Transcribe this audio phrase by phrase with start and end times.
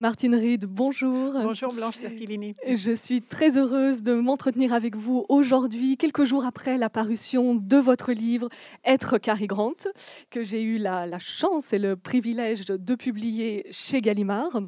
[0.00, 1.32] Martine Reed, bonjour.
[1.42, 2.54] Bonjour Blanche Cerchilini.
[2.72, 7.78] Je suis très heureuse de m'entretenir avec vous aujourd'hui, quelques jours après la parution de
[7.78, 8.48] votre livre
[8.84, 9.88] Être Cary Grant,
[10.30, 14.60] que j'ai eu la, la, chance et le privilège de publier chez Gallimard.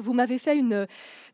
[0.00, 0.86] Vous m'avez fait une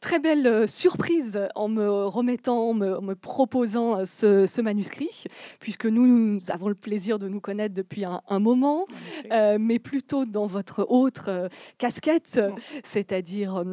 [0.02, 5.24] très belle euh, surprise en me remettant, en me, proposant euh, ce, manuscrit,
[5.60, 8.84] puisque nous, avons le plaisir de nous connaître depuis un, moment,
[9.30, 12.40] euh, mais plutôt dans votre autre casquette,
[12.82, 13.64] c'est-à-dire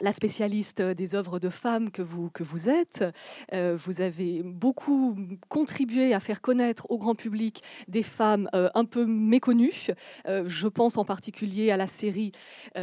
[0.00, 3.04] la spécialiste des œuvres de femmes que vous, que vous êtes.
[3.52, 5.16] vous avez beaucoup
[5.48, 9.88] contribué à faire connaître au grand public des femmes un peu méconnues.
[10.26, 12.32] je pense en particulier à la série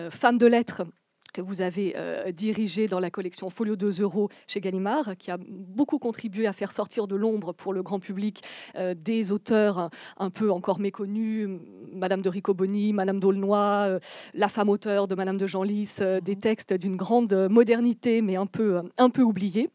[0.10, 0.84] Femmes de lettres
[1.34, 5.38] que vous avez euh, dirigé dans la collection Folio 2 euros chez Gallimard, qui a
[5.38, 8.42] beaucoup contribué à faire sortir de l'ombre pour le grand public
[8.76, 11.50] euh, des auteurs un, peu encore méconnus,
[11.92, 14.00] Madame de Riccoboni, Madame d'Aulnoy, euh,
[14.34, 16.42] la femme auteur de Madame de Genlis, des mhm.
[16.42, 19.70] textes d'une grande modernité mais un peu, un peu oubliés.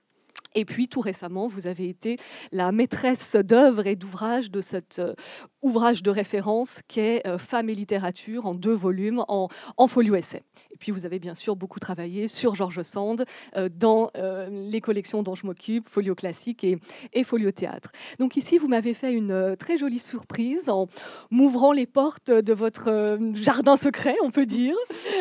[0.55, 2.17] Et puis tout récemment, vous avez été
[2.53, 5.15] la maîtresse d'œuvre et d'ouvrage de cet euh,
[5.63, 9.49] ouvrage de référence qu'est euh, Femmes et littérature en deux volumes en,
[9.87, 10.43] folio essai.
[10.71, 13.25] Et puis vous avez bien sûr beaucoup travaillé sur Georges Sand
[13.57, 14.11] euh, dans
[14.51, 17.93] les collections dont je m'occupe, Folio classique et, Folio théâtre.
[18.19, 20.87] Donc ici, vous m'avez fait une très jolie surprise en
[21.31, 24.75] m'ouvrant les portes de votre jardin secret, on peut dire,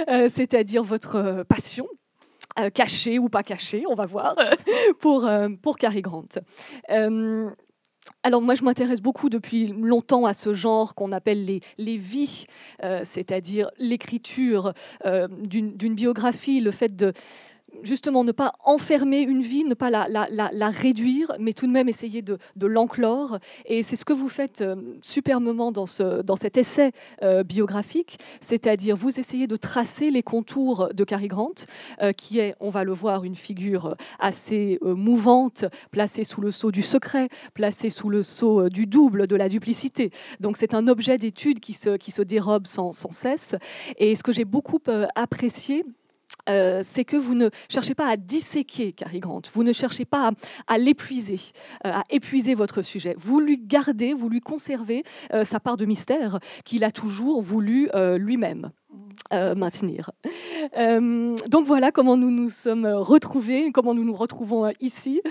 [0.08, 1.88] c'est-à-dire votre passion
[2.60, 4.36] euh, caché ou pas caché, on va voir,
[5.00, 6.28] pour, euh, pour Cary Grant.
[6.90, 7.50] Euh,
[8.24, 12.46] alors moi, je m'intéresse beaucoup depuis longtemps à ce genre qu'on appelle les, les vies,
[13.04, 17.12] c'est-à-dire l'écriture d'une biographie, le fait de
[17.84, 22.22] justement ne pas enfermer une vie, ne pas la, réduire, mais tout de même essayer
[22.22, 23.40] de, l'enclore.
[23.66, 26.92] Et c'est ce que vous faites euh, superbement dans, ce, dans cet essai
[27.24, 31.54] euh, biographique, c'est-à-dire vous essayez de tracer les contours de Cary Grant,
[32.02, 36.72] euh, qui est, on va le voir, une figure assez mouvante, placée sous le sceau
[36.72, 40.12] du secret, placée sous le sceau du double, de la duplicité.
[40.40, 43.56] Donc c'est un objet d'étude qui se, dérobe sans cesse.
[43.98, 44.80] Et ce que j'ai beaucoup
[45.16, 45.86] apprécié,
[46.50, 50.32] euh, c'est que vous ne cherchez pas à disséquer Cary Grant, vous ne cherchez pas
[50.68, 51.40] à, l'épuiser,
[51.86, 53.16] euh, à épuiser votre sujet.
[53.18, 55.04] Vous lui gardez, vous lui conservez
[55.34, 58.72] euh, sa part de mystère qu'il a toujours voulu lui-même.
[59.34, 60.12] Euh, maintenir.
[60.78, 65.22] Euh, donc voilà comment nous nous sommes retrouvés, comment nous nous retrouvons euh, ici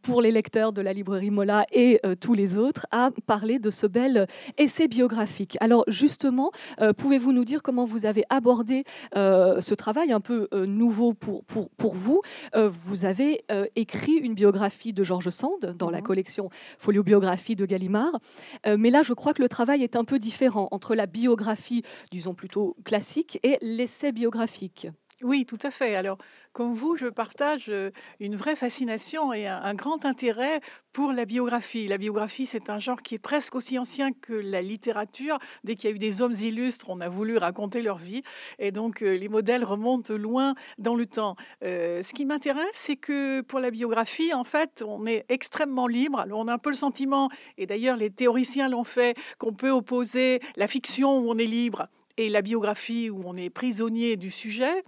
[0.00, 3.86] pour les lecteurs de la librairie Mola et tous les autres à parler de ce
[3.86, 4.26] bel
[4.56, 5.56] essai biographique.
[5.60, 6.50] Alors justement,
[6.96, 11.94] pouvez-vous nous dire comment vous avez abordé ce travail un peu nouveau pour, pour, pour
[11.94, 12.22] vous?
[12.54, 13.44] Vous avez
[13.76, 16.04] écrit une biographie de Georges Sand dans la mhm.
[16.04, 18.18] collection Folio Biographie de Gallimard,
[18.66, 22.31] mais là je crois que le travail est un peu différent entre la biographie, disons
[22.34, 24.88] plutôt classique et l'essai biographique.
[25.22, 25.94] Oui, tout à fait.
[25.94, 26.18] Alors,
[26.52, 30.60] comme vous, je partage euh, une vraie fascination et un, grand intérêt
[30.92, 31.86] pour la biographie.
[31.86, 35.38] La biographie, c'est un genre qui est presque aussi ancien que la littérature.
[35.62, 38.22] Dès qu'il y a eu des hommes illustres, on a voulu raconter leur vie.
[38.58, 41.36] Et donc, euh, les modèles remontent loin dans le temps.
[41.62, 46.24] Euh, ce qui m'intéresse, c'est que pour la biographie, en fait, on est extrêmement libre.
[46.32, 47.28] On a un peu le sentiment,
[47.58, 51.86] et d'ailleurs, les théoriciens l'ont fait, qu'on peut opposer la fiction où on est libre
[52.16, 54.84] et la biographie où on est prisonnier du sujet,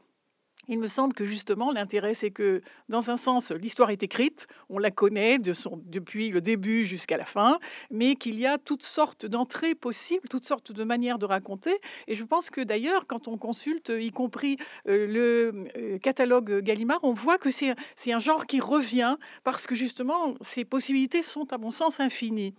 [0.68, 4.78] il me semble que justement l'intérêt c'est que dans un sens l'histoire est écrite, on
[4.78, 7.58] la connaît depuis le début jusqu'à la fin,
[7.90, 11.74] mais qu'il y a toutes sortes d'entrées possibles, toutes sortes de manières de raconter.
[12.06, 14.56] Et je pense que d'ailleurs quand on consulte, y compris
[14.88, 17.74] euh, le euh, catalogue Gallimard, on voit que c'est
[18.12, 22.54] un genre qui revient parce que justement ces possibilités sont à mon sens infinies.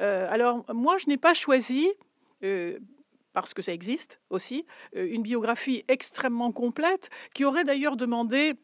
[0.00, 1.88] Euh, alors moi je n'ai pas choisi
[3.32, 4.66] parce que ça existe aussi,
[4.96, 8.54] euh, une biographie extrêmement complète qui aurait d'ailleurs demandé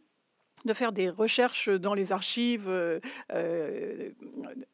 [0.65, 3.01] de faire des recherches dans les archives, euh,
[3.33, 4.11] euh,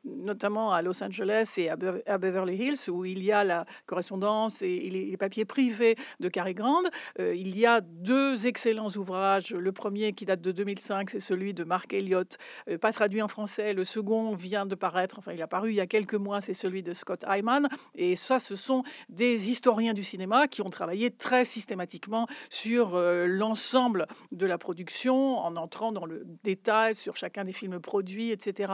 [0.05, 4.69] notamment à Los Angeles et à, Beverly Hills, où il y a la correspondance et
[4.91, 6.83] les, papiers privés de Cary Grant.
[7.19, 9.53] Euh, il y a deux excellents ouvrages.
[9.53, 12.39] Le premier, qui date de 2005, c'est celui de Mark Elliott,
[12.81, 13.75] pas traduit en français.
[13.75, 16.55] Le second vient de paraître, enfin, il a paru il y a quelques mois, c'est
[16.55, 17.69] celui de Scott Hyman.
[17.95, 24.07] Et ça, ce sont des historiens du cinéma qui ont travaillé très systématiquement sur l'ensemble
[24.33, 28.73] de la production en entrant dans le détail sur chacun des films produits, etc.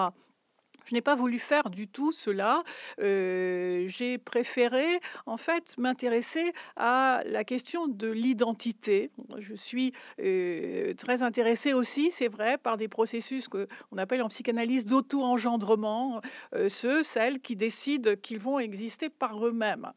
[0.86, 2.62] Je n'ai pas voulu faire du tout cela.
[3.00, 9.10] Euh, j'ai préféré en fait m'intéresser à la question de l'identité.
[9.38, 13.66] Je suis euh, très intéressée aussi, c'est vrai, par des processus qu'on
[13.98, 16.20] appelle en psychanalyse d'auto-engendrement,
[16.54, 19.90] euh, ceux, celles qui décident qu'ils vont exister par eux-mêmes,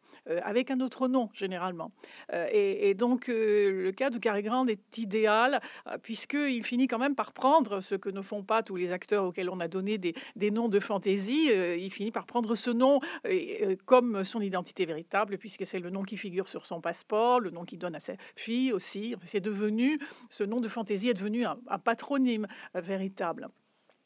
[0.44, 1.92] avec un autre nom généralement.
[2.52, 5.62] Et, donc le cas de Cary Grant est idéal,
[6.02, 9.50] puisqu'il finit quand même par prendre ce que ne font pas tous les acteurs auxquels
[9.50, 13.40] on a donné des noms de fantaisie, euh, il finit par prendre ce nom euh,
[13.62, 17.52] euh, comme son identité véritable, puisque c'est le nom qui figure sur son passeport, le
[17.52, 19.16] nom qu'il donne à sa fille aussi.
[19.24, 20.00] C'est devenu,
[20.30, 23.50] ce nom de fantaisie est devenu un patronyme véritable.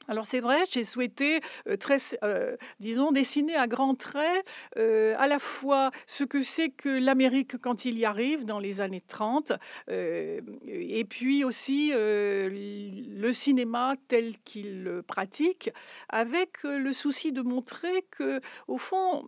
[0.09, 4.45] Alors c'est vrai, j'ai souhaité euh, très, euh, disons, dessiner à grands traits
[4.77, 8.81] euh, à la fois ce que c'est que l'Amérique quand il y arrive dans les
[8.81, 9.53] années 30,
[9.89, 15.69] et puis aussi le cinéma tel qu'il le pratique,
[16.09, 19.25] avec le souci de montrer que, au fond,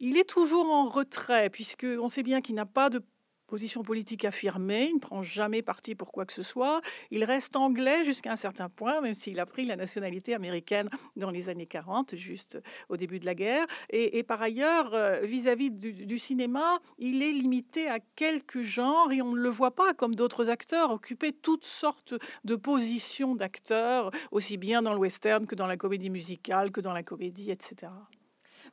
[0.00, 3.02] il est toujours en retrait, puisque on sait bien qu'il n'a pas de
[3.46, 6.80] position politique affirmée, il ne prend jamais parti pour quoi que ce soit.
[7.10, 11.30] Il reste anglais jusqu'à un certain point, même s'il a pris la nationalité américaine dans
[11.30, 12.58] les années 40, juste
[12.88, 13.66] au début de la guerre.
[13.90, 19.32] Et, par ailleurs, euh, vis-à-vis du, cinéma, il est limité à quelques genres et on
[19.32, 22.14] ne le voit pas comme d'autres acteurs occuper toutes sortes
[22.44, 26.92] de positions d'acteurs, aussi bien dans le western que dans la comédie musicale, que dans
[26.92, 27.92] la comédie, etc.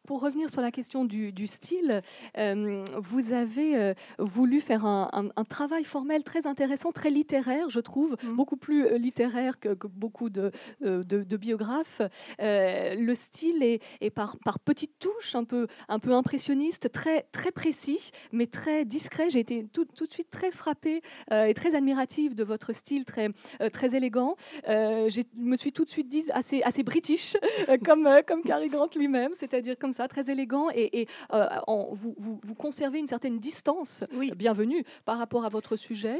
[0.06, 2.02] Pour revenir sur la question du, style,
[2.38, 8.18] euh, vous avez euh, voulu faire un, travail formel très intéressant, très littéraire, je trouve,
[8.22, 8.36] mm.
[8.36, 10.52] beaucoup plus euh, littéraire que, beaucoup de,
[10.82, 12.02] de, biographes.
[12.40, 17.52] le style est, est, par, par petites touches, un peu, un peu impressionniste, très, très
[17.52, 19.30] précis, mais très discret.
[19.30, 21.02] J'ai été tout, tout, de suite très frappée
[21.32, 23.30] et très admirative de votre style très,
[23.72, 24.36] très élégant.
[24.68, 27.38] je me suis tout de suite dit assez, assez british,
[27.86, 33.00] comme, comme Cary Grant lui-même, c'est-à-dire comme ça, très élégant, et, euh, vous, vous, conservez
[33.00, 34.32] une certaine distance, oui.
[34.36, 36.20] bienvenue, par rapport à votre sujet.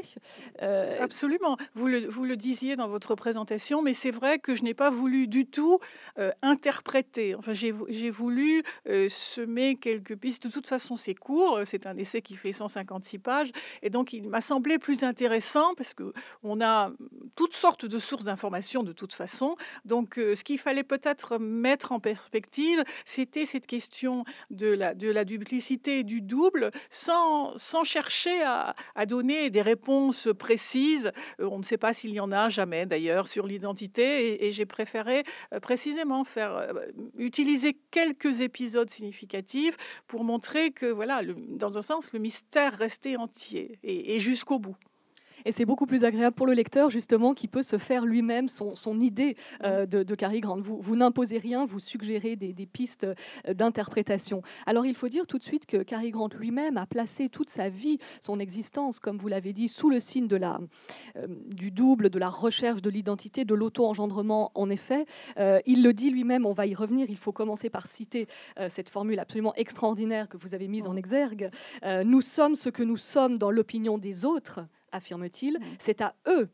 [0.62, 4.62] Euh, Absolument, vous le, vous le disiez dans votre présentation, mais c'est vrai que je
[4.62, 5.78] n'ai pas voulu du tout
[6.18, 7.34] euh, interpréter.
[7.34, 8.62] Enfin, j'ai voulu
[9.08, 10.46] semer quelques pistes.
[10.46, 14.28] De toute façon, c'est court, c'est un essai qui fait 156 pages, et donc il
[14.28, 16.12] m'a semblé plus intéressant parce que
[16.42, 16.90] on a
[17.36, 19.56] toutes sortes de sources d'informations de toute façon.
[19.84, 25.24] Donc, ce qu'il fallait peut-être mettre en perspective, c'était cette question de la, de la
[25.24, 31.12] duplicité du double sans, sans chercher à, à, donner des réponses précises.
[31.40, 34.66] Euh, on ne sait pas s'il y en a jamais d'ailleurs sur l'identité et, j'ai
[34.66, 36.72] préféré euh, précisément faire euh,
[37.16, 39.76] utiliser quelques épisodes significatifs
[40.06, 44.76] pour montrer que voilà, dans un sens, le mystère restait entier et jusqu'au bout.
[45.44, 48.74] Et c'est beaucoup plus agréable pour le lecteur, justement, qui peut se faire lui-même son,
[48.74, 50.60] son, idée euh, de, de, Cary Grant.
[50.60, 54.42] Vous, vous n'imposez rien, vous suggérez des, des pistes euh, d'interprétation.
[54.66, 57.68] Alors, il faut dire tout de suite que Cary Grant lui-même a placé toute sa
[57.68, 60.60] vie, son existence, comme vous l'avez dit, sous le signe de la,
[61.16, 65.06] euh, du double, de la recherche de l'identité, de l'auto-engendrement, en effet.
[65.66, 68.26] il le dit lui-même, on va y revenir, il faut commencer par citer
[68.68, 71.50] cette formule absolument extraordinaire que vous avez mise en exergue.
[72.04, 74.60] nous sommes ce que nous sommes dans l'opinion des autres
[74.94, 75.64] affirme-t-il, mmh.
[75.78, 76.48] c'est à eux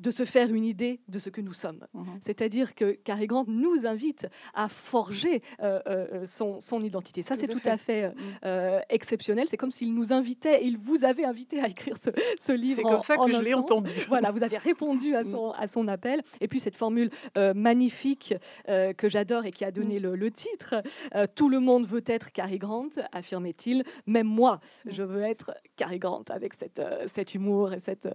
[0.00, 1.86] de se faire une idée de ce que nous sommes.
[1.94, 2.04] Mhm.
[2.20, 7.22] C'est-à-dire que Cary Grant nous invite à forger euh, euh, son, son, identité.
[7.22, 8.12] Ça, c'est tout à fait
[8.44, 8.82] euh, mhm.
[8.88, 9.46] exceptionnel.
[9.48, 12.76] C'est comme s'il nous invitait, il vous avait invité à écrire ce, ce livre.
[12.76, 13.92] C'est comme ça que je l'ai entendu.
[14.08, 16.22] Voilà, vous avez répondu à son, à son appel.
[16.40, 17.10] Et puis cette formule
[17.54, 18.34] magnifique
[18.66, 20.14] que j'adore et qui a donné mhm.
[20.14, 20.82] le, titre,
[21.34, 23.84] Tout le monde veut être Cary Grant, affirmait-il.
[24.06, 28.08] Même moi, je veux être Cary Grant avec cette, cet humour et cette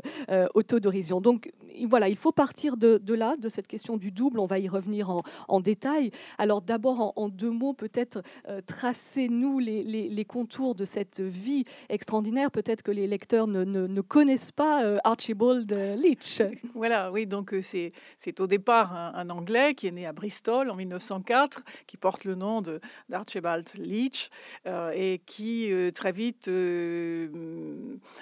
[0.53, 1.21] autodorision.
[1.21, 1.51] Donc,
[1.87, 4.39] voilà, il faut partir de, là, de cette question du double.
[4.39, 6.11] On va y revenir en, détail.
[6.37, 12.51] Alors d'abord, en, deux mots, peut-être euh, tracez-nous les, contours de cette vie extraordinaire.
[12.51, 16.41] Peut-être que les lecteurs ne, connaissent pas euh, Archibald Leach.
[16.75, 17.93] Voilà, oui, donc euh, c'est,
[18.39, 22.61] au départ un, Anglais qui est né à Bristol en 1904, qui porte le nom
[23.09, 24.29] d'Archibald Leach
[24.65, 26.49] et qui très vite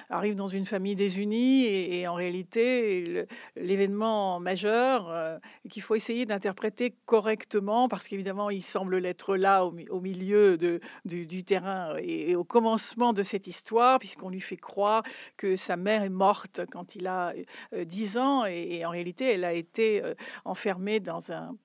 [0.10, 3.26] arrive dans une famille désunie et en réalité
[3.56, 5.38] l'événement majeur euh,
[5.70, 11.44] qu'il faut essayer d'interpréter correctement parce qu'évidemment, il semble l'être là au, milieu de, du,
[11.44, 15.04] terrain et, au commencement de cette histoire, puisqu'on lui fait croire
[15.38, 17.34] que sa mère est morte quand il a
[17.74, 20.14] 10 euh, ans et, en réalité, elle a été euh,
[20.46, 21.56] enfermée dans un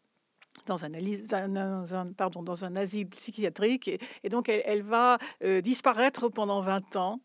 [0.66, 3.90] dans un, dans un asile psychiatrique.
[4.22, 7.20] Et, donc, elle, va euh, disparaître pendant 20 ans.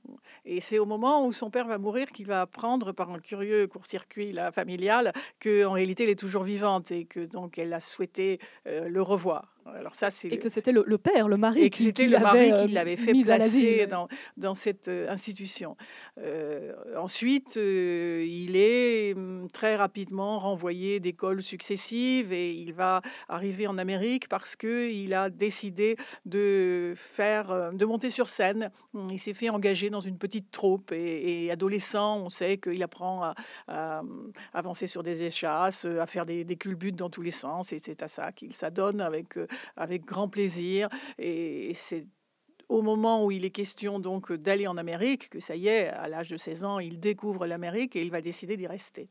[0.46, 3.68] Et c'est au moment où son père va mourir qu'il va apprendre par un curieux
[3.68, 8.88] court-circuit familial qu'en réalité, elle est toujours vivante et que donc elle a souhaité euh,
[8.88, 9.53] le revoir.
[9.66, 12.52] Alors ça, c'est et que c'était le, père, le mari, et que c'était le mari
[12.66, 15.78] qui l'avait fait placer dans, dans cette institution.
[16.98, 24.28] ensuite, il est hum, très rapidement renvoyé d'écoles successives et il va arriver en Amérique
[24.28, 28.72] parce que il a décidé de faire, de monter sur scène.
[29.10, 33.34] Il s'est fait engager dans une petite troupe et, adolescent, on sait qu'il apprend
[33.68, 34.02] à,
[34.54, 38.04] avancer sur des échasses, à faire des, des culbutes dans tous les sens et c'est
[38.04, 39.38] à ça qu'il s'adonne avec,
[39.76, 42.06] avec grand plaisir et c'est
[42.70, 46.08] au moment où il est question donc d'aller en Amérique, que ça y est, à
[46.08, 49.08] l'âge de 16 ans, il découvre l'Amérique et il va décider d'y rester.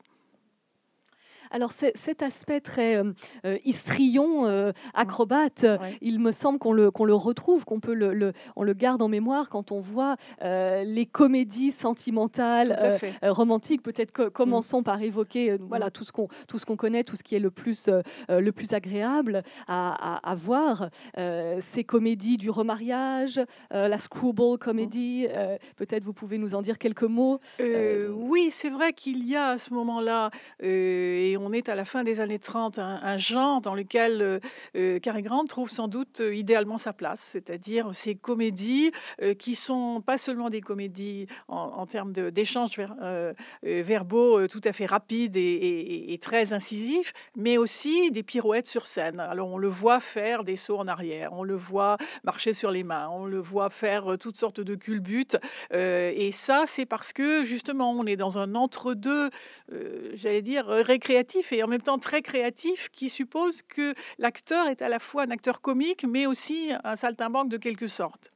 [1.52, 3.12] Alors cet aspect très euh,
[3.44, 5.66] euh, histrion, euh, acrobate,
[6.00, 9.08] il me semble qu'on le, qu'on le retrouve, qu'on peut le, on le garde en
[9.08, 12.78] mémoire quand on voit les comédies sentimentales,
[13.22, 13.82] romantiques.
[13.82, 14.84] Peut-être que commençons mm.
[14.84, 17.50] par évoquer voilà, tout, ce qu'on, tout ce qu'on connaît, tout ce qui est le
[17.50, 17.90] plus,
[18.28, 20.88] le plus agréable à, à, voir.
[21.60, 23.40] ces comédies du remariage,
[23.70, 25.26] la screwball comédie,
[25.76, 27.40] peut-être vous pouvez nous en dire quelques mots.
[27.60, 30.30] oui, c'est vrai qu'il y a à ce moment-là,
[30.60, 34.38] et on est à la fin des années 30, un, genre dans lequel euh,
[34.76, 38.92] euh, Cary Grant trouve sans doute euh, idéalement sa place, c'est-à-dire ces comédies
[39.38, 42.78] qui sont pas seulement des comédies en, termes d'échanges
[43.62, 49.20] verbaux tout à fait rapides et, très incisifs, mais aussi des pirouettes sur scène.
[49.20, 52.84] Alors on le voit faire des sauts en arrière, on le voit marcher sur les
[52.84, 55.36] mains, on le voit faire toutes sortes de culbutes,
[55.72, 59.30] et ça c'est parce que justement on est dans un entre-deux,
[60.14, 64.88] j'allais dire récréatif et en même temps très créatif qui suppose que l'acteur est à
[64.88, 68.32] la fois un acteur comique mais aussi un saltimbanque de quelque sorte.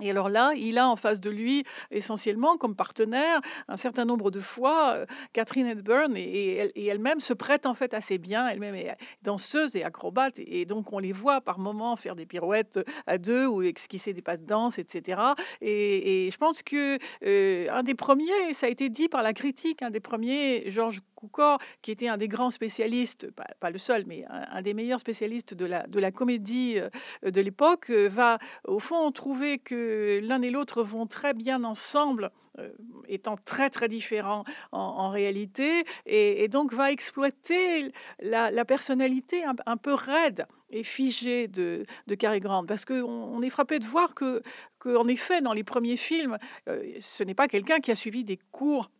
[0.00, 4.30] Et alors là, il a en face de lui essentiellement comme partenaire un certain nombre
[4.30, 8.46] de fois euh, Catherine Hepburn et, elle-même se prête en fait assez bien.
[8.48, 12.78] Elle-même est danseuse et acrobate et, donc on les voit par moments faire des pirouettes
[13.06, 15.20] à deux ou esquisser des pas de danse, etc.
[15.60, 19.82] Et, je pense que euh, un des premiers, ça a été dit par la critique,
[19.82, 21.00] un des premiers, Georges
[21.82, 23.28] Qui était un des grands spécialistes,
[23.60, 28.38] pas, le seul, mais un, des meilleurs spécialistes de la, comédie euh, de l'époque, va
[28.64, 32.70] au fond trouver que l'un et l'autre vont très bien ensemble, euh,
[33.08, 40.46] étant très très différents en, réalité, et, donc va exploiter la, personnalité un, peu raide
[40.70, 44.42] et figée de, de Cary Grant, parce qu'on on est frappé de voir que,
[44.84, 48.38] en effet, dans les premiers films, euh, ce n'est pas quelqu'un qui a suivi des
[48.50, 48.90] cours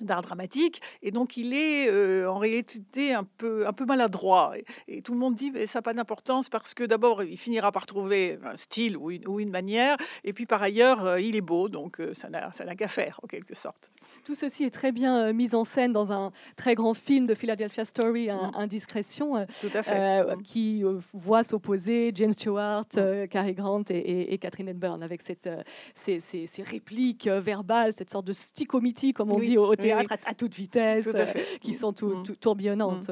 [0.00, 4.52] d'art dramatique et donc il est euh, en réalité un peu un peu maladroit
[4.88, 7.72] et, tout le monde dit mais ça n'a pas d'importance parce que d'abord il finira
[7.72, 11.36] par trouver un style ou une, ou une manière et puis par ailleurs euh, il
[11.36, 13.90] est beau donc euh, ça n'a ça n'a qu'à faire en quelque sorte.
[14.24, 17.84] Tout ceci est très bien mis en scène dans un très grand film de Philadelphia
[17.84, 18.56] Story, un, mm.
[18.56, 20.22] Indiscrétion, Tout à fait.
[20.22, 20.42] Mm.
[20.42, 20.82] qui
[21.12, 23.28] voit s'opposer James Stewart, mm.
[23.28, 25.48] Cary Grant et, et, Catherine Hepburn avec cette,
[25.94, 30.14] ces, ces, ces, répliques verbales, cette sorte de stichomity comme on dit au, au théâtre
[30.24, 31.24] à, toute vitesse, euh,
[31.60, 33.10] qui sont tout, tourbillonnantes.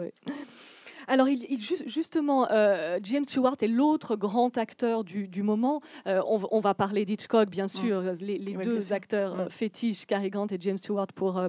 [1.07, 5.81] Alors, il, justement, euh, James Stewart est l'autre grand acteur du, moment.
[6.07, 7.69] Euh, on, va parler d'Hitchcock, bien mm.
[7.69, 9.51] sûr, les, deux acteurs mm.
[9.51, 11.43] fétiches, Cary Grant et James Stewart pour,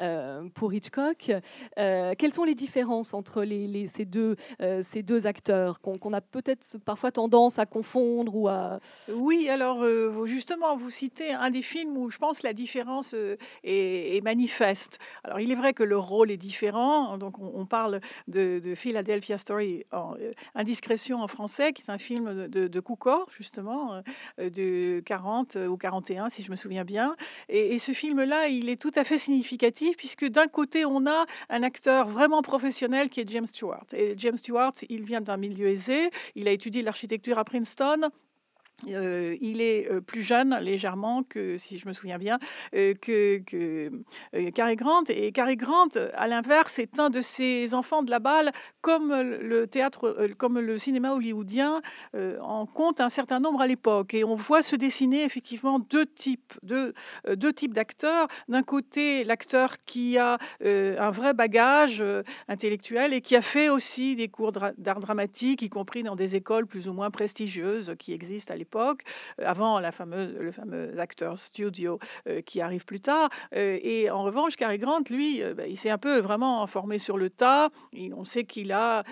[0.00, 1.30] euh, pour Hitchcock.
[1.76, 4.36] quelles sont les différences entre les, ces, deux,
[4.82, 8.80] ces deux acteurs qu'on a peut-être parfois tendance à confondre ou à...
[9.12, 9.84] Oui, alors
[10.24, 13.14] justement, vous citez un des films où je pense la différence
[13.62, 14.98] est, manifeste.
[15.24, 17.18] Alors, il est vrai que le rôle est différent.
[17.18, 21.90] Donc, on, parle de, de Phil Philadelphia Story, en, euh, Indiscrétion en français, qui est
[21.90, 24.00] un film de, de Cukor, justement,
[24.38, 27.14] euh, de 40 ou 41, si je me souviens bien.
[27.50, 31.62] Et, ce film-là, il est tout à fait significatif, puisque d'un côté, on a un
[31.62, 33.84] acteur vraiment professionnel qui est James Stewart.
[33.92, 38.08] Et James Stewart, il vient d'un milieu aisé, il a étudié l'architecture à Princeton,
[38.88, 42.38] euh, il est euh, plus jeune légèrement que, si je me souviens bien,
[42.74, 43.90] euh, que, que
[44.50, 45.04] Cary Grant.
[45.08, 48.52] Et Cary Grant, à l'inverse, est un de ces enfants de la balle,
[48.82, 51.80] comme le théâtre, comme le cinéma hollywoodien
[52.14, 54.14] en compte un certain nombre à l'époque.
[54.14, 56.92] Et on voit se dessiner effectivement deux types, deux,
[57.34, 58.28] deux types d'acteurs.
[58.48, 62.04] D'un côté, l'acteur qui a un vrai bagage
[62.48, 66.66] intellectuel et qui a fait aussi des cours d'art dramatique, y compris dans des écoles
[66.66, 68.88] plus ou moins prestigieuses qui existent à l'époque euh,
[69.38, 69.90] avant le
[70.52, 73.28] fameux acteur studio euh, qui arrive plus tard.
[73.54, 77.18] Euh, et en revanche, Cary Grant, lui, bah, il s'est un peu vraiment formé sur
[77.18, 77.70] le tas.
[78.14, 79.04] On sait qu'il a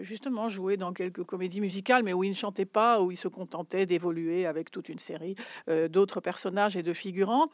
[0.00, 3.28] justement joué dans quelques comédies musicales, mais où il ne chantait pas, où il se
[3.28, 5.34] contentait d'évoluer avec toute une série
[5.88, 7.48] d'autres personnages et de figurants.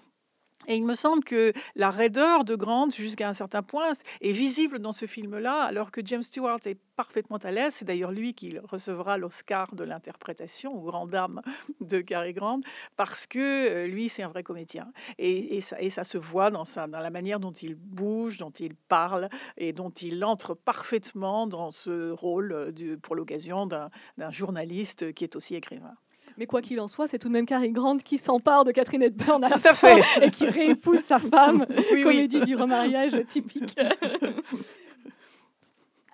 [0.68, 4.80] Et il me semble que la raideur de Grant, jusqu'à un certain point, est visible
[4.80, 7.74] dans ce film-là, alors que James Stewart est parfaitement à l'aise.
[7.74, 11.40] C'est d'ailleurs lui qui recevra l'Oscar de l'interprétation, ou grande dame
[11.80, 12.60] de Cary Grant,
[12.96, 14.90] parce que euh, lui, c'est un vrai comédien.
[15.18, 19.90] Et, ça, se voit dans la manière dont il bouge, dont il parle, et dont
[19.90, 25.94] il entre parfaitement dans ce rôle euh, pour l'occasion d'un journaliste qui est aussi écrivain.
[26.38, 29.02] Mais quoi qu'il en soit, c'est tout de même Cary Grant qui s'empare de Catherine
[29.02, 30.02] Hepburn à tout à fait.
[30.20, 31.64] et qui réépouse sa femme,
[32.02, 33.76] comédie du remariage typique.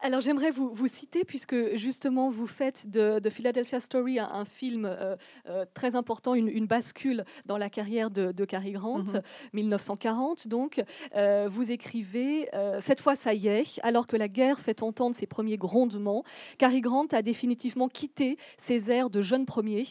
[0.04, 5.14] Alors j'aimerais vous, vous, citer, puisque justement vous faites de, Philadelphia Story un, film euh,
[5.48, 9.04] euh, très important, une, bascule dans la carrière de, de Cary Grant,
[9.52, 10.50] 1940 mhm.
[10.50, 10.82] donc.
[11.14, 12.48] Euh, vous écrivez,
[12.80, 16.24] cette fois ça y est, alors que la guerre fait entendre ses premiers grondements,
[16.58, 19.86] Cary Grant a définitivement quitté ses airs de jeune premier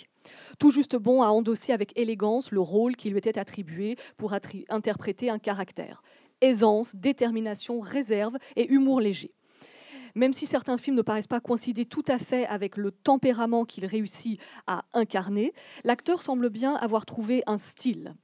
[0.60, 5.32] tout juste bon à endosser avec élégance le rôle qui lui était attribué pour interpréter
[5.32, 6.04] un caractère.
[6.42, 9.32] Aisance, détermination, réserve et humour léger.
[10.16, 13.86] Même si certains films ne paraissent pas coïncider tout à fait avec le tempérament qu'il
[13.86, 15.54] réussit à incarner,
[15.84, 18.16] l'acteur semble bien avoir trouvé un style,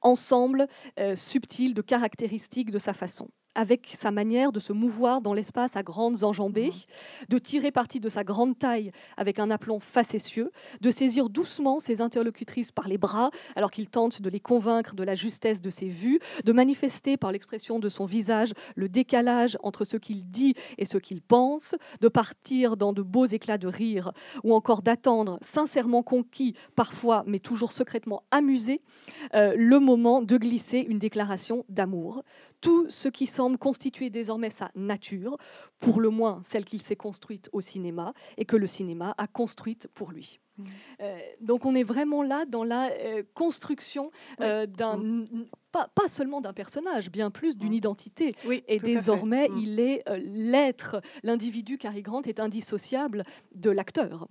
[0.00, 0.66] ensemble
[0.98, 5.76] euh, subtil de caractéristiques de sa façon avec sa manière de se mouvoir dans l'espace
[5.76, 7.24] à grandes enjambées, mmh.
[7.28, 12.00] de tirer parti de sa grande taille avec un aplomb facétieux, de saisir doucement ses
[12.00, 15.88] interlocutrices par les bras alors qu'il tente de les convaincre de la justesse de ses
[15.88, 20.84] vues, de manifester par l'expression de son visage le décalage entre ce qu'il dit et
[20.84, 24.12] ce qu'il pense, de partir dans de beaux éclats de rire
[24.44, 28.82] ou encore d'attendre, sincèrement conquis parfois mais toujours secrètement amusé,
[29.34, 32.22] euh, le moment de glisser une déclaration d'amour
[32.60, 35.36] tout ce qui semble constituer désormais sa nature,
[35.78, 39.88] pour le moins celle qu'il s'est construite au cinéma et que le cinéma a construite
[39.94, 40.40] pour lui.
[40.58, 40.64] Mmh.
[41.00, 45.46] Euh, donc on est vraiment là dans la euh, construction euh, d'un mmh.
[45.72, 47.74] pas, pas, seulement d'un personnage, bien plus d'une mmh.
[47.74, 48.34] identité.
[48.68, 53.22] et désormais, il est l'être, l'individu Cary Grant est indissociable
[53.54, 54.28] de l'acteur.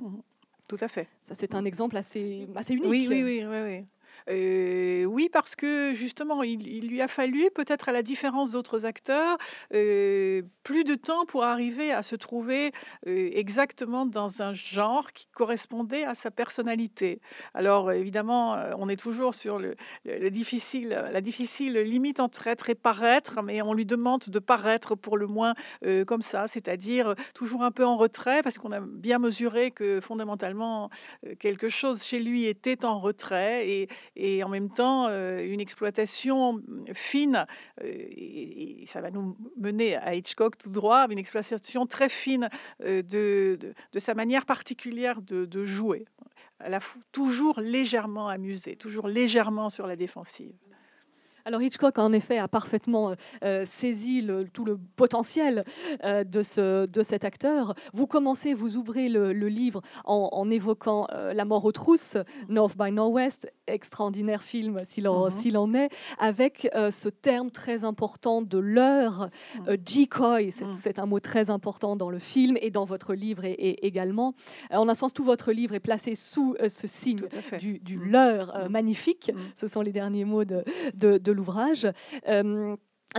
[0.67, 1.07] Tout à fait.
[1.23, 2.89] Ça, c'est un exemple assez, assez unique.
[2.89, 3.43] Oui, oui, oui.
[3.43, 3.85] oui, oui.
[4.29, 9.37] Oui, parce que justement, il, lui a fallu, peut-être à la différence d'autres acteurs,
[9.69, 12.71] plus de temps pour arriver à se trouver
[13.05, 17.21] exactement dans un genre qui correspondait à sa personnalité.
[17.53, 19.75] Alors évidemment, on est toujours sur le,
[20.29, 25.17] difficile, la difficile limite entre être et paraître, mais on lui demande de paraître pour
[25.17, 25.53] le moins
[26.05, 30.89] comme ça, c'est-à-dire toujours un peu en retrait, parce qu'on a bien mesuré que fondamentalement
[31.39, 36.61] quelque chose chez lui était en retrait et, et en même temps euh, une exploitation
[36.93, 37.45] fine,
[37.81, 42.49] euh, et, ça va nous mener à Hitchcock tout droit, une exploitation très fine
[42.83, 43.57] euh, de,
[43.93, 46.05] de, sa manière particulière de, jouer,
[46.59, 46.79] à la
[47.11, 50.55] toujours légèrement amusé, toujours légèrement sur la défensive.
[51.49, 55.65] Alors Hitchcock, en effet, a parfaitement euh, saisi tout le potentiel
[56.03, 57.73] euh, de, ce, de cet acteur.
[57.91, 62.17] Vous commencez, vous ouvrez le, livre en, évoquant euh, La mort aux trousses,
[62.49, 65.57] North by Northwest, extraordinaire film s'il en, mm-hmm.
[65.57, 69.75] en, est, avec ce terme très important de l'heure, mm.
[69.77, 70.75] decoy, mm.
[70.79, 74.35] c'est un mot très important dans le film et dans votre livre et, également.
[74.69, 77.21] En un sens, tout votre livre est placé sous ce signe
[77.59, 78.11] du, du mm.
[78.11, 79.31] leurre magnifique.
[79.55, 81.87] Ce sont les derniers mots de, de, de l'ouvrage.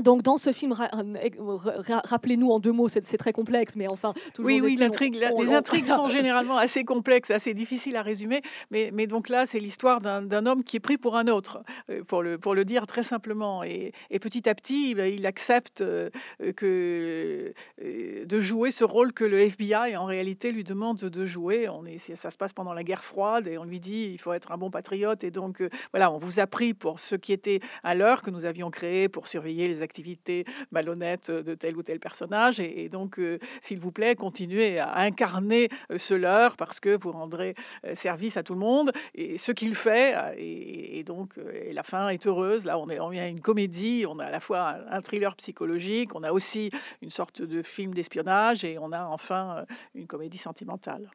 [0.02, 4.14] Donc dans ce film, rappelez-nous en deux mots, c'est très complexe, mais enfin...
[4.38, 9.08] Oui, oui, l'intrigue, les intrigues sont généralement assez complexes, assez difficiles à résumer, mais, mais
[9.08, 12.38] donc là, c'est l'histoire d'un homme qui est pris pour un autre, euh, pour le,
[12.38, 13.64] pour le dire très simplement.
[13.64, 16.08] Et, et petit à petit, ben, il accepte euh,
[16.56, 21.68] que, euh, de jouer ce rôle que le FBI, en réalité, lui demande de jouer.
[21.68, 24.32] On est, ça se passe pendant la guerre froide, et on lui dit, il faut
[24.32, 27.58] être un bon patriote, et donc, voilà, on vous a pris pour ce qui était
[27.82, 32.00] à l'heure que nous avions créé pour surveiller les activités malhonnêtes de tel ou tel
[32.00, 32.60] personnage.
[32.60, 37.12] Et, donc, euh, s'il vous plaît, continuez à incarner euh, ce leur parce que vous
[37.12, 38.92] rendrez euh, service à tout le monde.
[39.14, 41.34] Et ce qu'il fait, et, donc
[41.72, 42.64] la fin est heureuse.
[42.64, 46.22] Là, on est on une comédie, on a à la fois un thriller psychologique, on
[46.22, 46.70] a aussi
[47.02, 49.64] une sorte de film d'espionnage et on a enfin
[49.94, 51.10] une comédie sentimentale.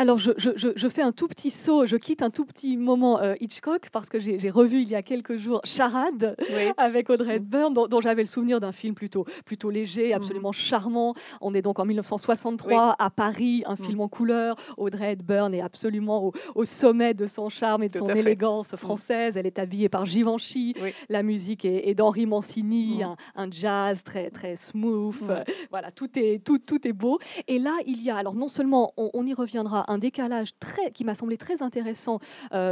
[0.00, 3.90] Alors, je, fais un tout petit saut, je quitte un tout petit moment euh, Hitchcock
[3.92, 6.36] parce que j'ai revu il y a quelques jours Charade
[6.78, 7.36] avec Audrey.
[7.36, 10.12] Hepburn, dont, j'avais le souvenir d'un film plutôt, plutôt léger, mm.
[10.14, 11.14] absolument charmant.
[11.42, 13.84] On est donc en 1963 à Paris, un mm.
[13.84, 14.56] film en couleur.
[14.78, 19.36] Audrey Hepburn est absolument au, sommet de son charme et de son élégance française.
[19.36, 20.76] Elle est habillée par Givenchy.
[21.10, 23.02] La musique est, d'Henri Mancini,
[23.36, 25.30] un, jazz très, très smooth.
[25.68, 27.18] voilà, tout est, tout, tout est beau.
[27.48, 31.04] Et là, il y a, alors non seulement on y reviendra, un décalage très, qui
[31.04, 32.18] m'a semblé très intéressant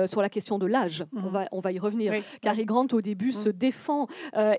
[0.06, 1.04] sur la question de l'âge.
[1.14, 1.28] On, mhm.
[1.28, 2.12] va, on va y revenir.
[2.40, 4.06] Cary Grant, au début, se défend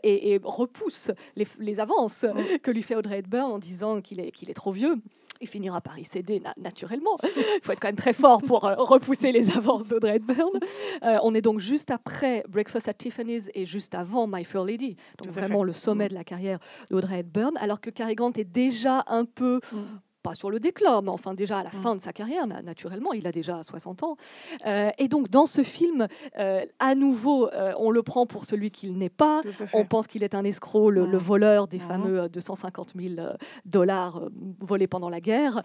[0.04, 2.26] et, repousse les, les avances
[2.62, 5.02] que lui fait Audrey Hepburn en disant qu'il est, qu'il est trop vieux
[5.42, 7.18] il finira par y céder naturellement.
[7.24, 10.60] Il faut être quand même très fort pour euh, repousser les avances d'Audrey Hepburn.
[11.04, 14.96] Euh, on est donc juste après Breakfast at Tiffany's et juste avant My Fair Lady,
[15.18, 16.10] donc vraiment le sommet mm.
[16.10, 19.78] de la carrière d'Audrey Hepburn, alors que Cary Grant est déjà un peu mm
[20.22, 21.82] pas sur le déclin, mais enfin déjà à la mm.
[21.82, 24.18] fin de sa carrière, naturellement, il a déjà 60 ans.
[24.66, 28.72] Euh, et donc dans ce film, euh, à nouveau, euh, on le prend pour celui
[28.72, 29.42] qu'il n'est pas.
[29.74, 31.18] On pense qu'il est un escroc, le, mm.
[31.18, 31.82] voleur des mm.
[31.82, 33.28] fameux 250 000
[33.66, 34.22] dollars
[34.60, 35.62] volés pendant la guerre,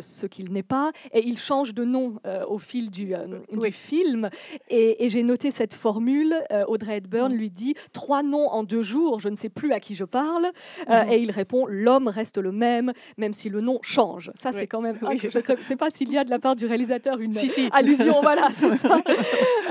[0.00, 0.92] ce qu'il n'est pas.
[1.12, 2.16] Et il change de nom
[2.48, 3.14] au fil du,
[3.50, 4.30] du film.
[4.68, 6.34] Et, j'ai noté cette formule.
[6.66, 9.94] Audrey Hepburn lui dit trois noms en deux jours, je ne sais plus à qui
[9.94, 10.50] je parle.
[10.88, 14.32] et il répond l'homme reste le même, même si le nom change.
[14.34, 14.98] Ça, c'est quand même.
[15.00, 17.32] je ne sais pas s'il y a de la part du réalisateur une
[17.70, 18.20] allusion.
[18.20, 18.98] voilà, c'est ça.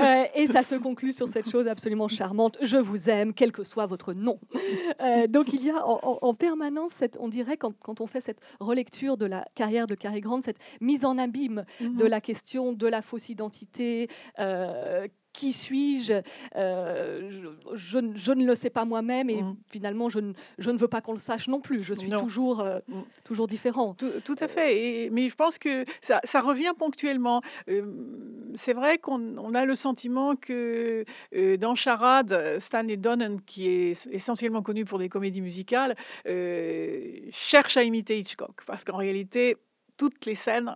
[0.00, 2.56] Euh, et ça se conclut sur cette chose absolument charmante.
[2.62, 4.38] Je vous aime, quel que soit votre nom.
[5.00, 8.40] Euh, donc, il y a en, permanence, cette, on dirait, quand, quand, on fait cette
[8.58, 12.06] relecture de la carrière de Cary Grant, cette mise en abîme de mhm.
[12.06, 14.08] la question de la fausse identité.
[14.38, 16.22] Euh, qui suis-je
[16.56, 17.30] euh,
[17.74, 17.98] je,
[18.32, 19.56] ne le sais pas moi-même et mm.
[19.66, 21.82] finalement, je ne, je ne, veux pas qu'on le sache non plus.
[21.82, 23.02] Je suis toujours, euh, mm.
[23.22, 23.94] toujours différent.
[23.94, 24.78] Tout, à fait.
[24.78, 27.42] Et, mais je pense que ça, ça revient ponctuellement.
[27.68, 27.84] Euh,
[28.54, 31.04] c'est vrai qu'on a le sentiment que
[31.60, 35.94] dans Charade, Stanley Donen, qui est essentiellement connu pour des comédies musicales,
[37.30, 38.62] cherche à imiter Hitchcock.
[38.66, 39.56] Parce qu'en réalité,
[39.98, 40.74] toutes les scènes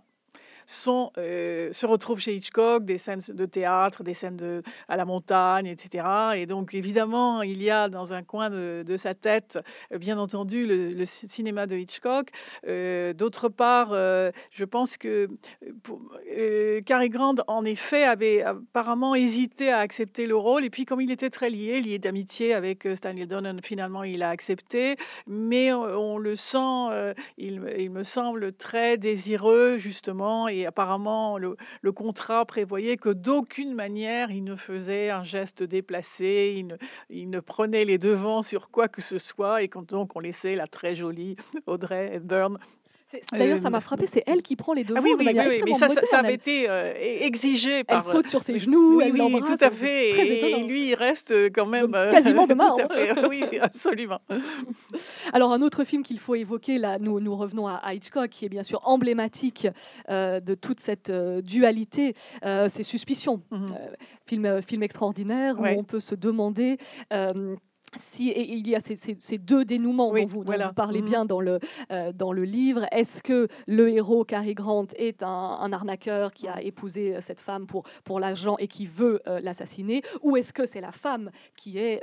[1.17, 5.67] euh, se retrouvent chez Hitchcock, des scènes de théâtre, des scènes de, à la montagne,
[5.67, 6.05] etc.
[6.35, 9.59] Et donc, évidemment, il y a dans un coin de, sa tête,
[9.97, 12.29] bien entendu, le, cinéma de Hitchcock.
[12.67, 15.27] Euh, d'autre part, euh, je pense que
[15.83, 16.01] pour,
[16.85, 20.63] Cary Grant, en effet, avait apparemment hésité à accepter le rôle.
[20.63, 24.29] Et puis, comme il était très lié, lié d'amitié avec Stanley Donen, finalement, il a
[24.29, 24.95] accepté.
[25.27, 31.55] Mais on, le sent, il, il me semble très désireux, justement, et apparemment le,
[31.91, 36.75] contrat prévoyait que d'aucune manière il ne faisait un geste déplacé, il ne,
[37.09, 40.55] il ne, prenait les devants sur quoi que ce soit, et quand donc on laissait
[40.55, 41.35] la très jolie
[41.65, 42.57] Audrey Hepburn
[43.31, 44.99] D'ailleurs, ça m'a euh, frappé, c'est elle qui prend les devants.
[44.99, 47.97] Ah oui, oui, oui, mais ça, ça, avait été euh, exigé par.
[47.97, 50.09] Elle saute sur ses genoux, oui, elle oui, tout à fait.
[50.09, 52.87] Et, lui, il reste quand même quasiment de marbre.
[53.29, 54.19] oui, absolument.
[55.33, 58.49] Alors, un autre film qu'il faut évoquer, là, nous, nous revenons à Hitchcock, qui est
[58.49, 59.67] bien sûr emblématique
[60.09, 63.41] de toute cette dualité, c'est Suspicion.
[63.51, 63.67] Mhm.
[64.25, 66.77] film, film extraordinaire où on peut se demander
[67.95, 70.43] si et il y a ces, deux dénouements dont, vous,
[70.75, 71.05] parlez mhm.
[71.05, 71.59] bien dans le,
[71.91, 76.61] euh, dans le livre, est-ce que le héros Cary Grant est un, arnaqueur qui a
[76.61, 80.65] épousé euh, cette femme pour, pour l'argent et qui veut euh, l'assassiner, ou est-ce que
[80.65, 82.01] c'est la femme qui est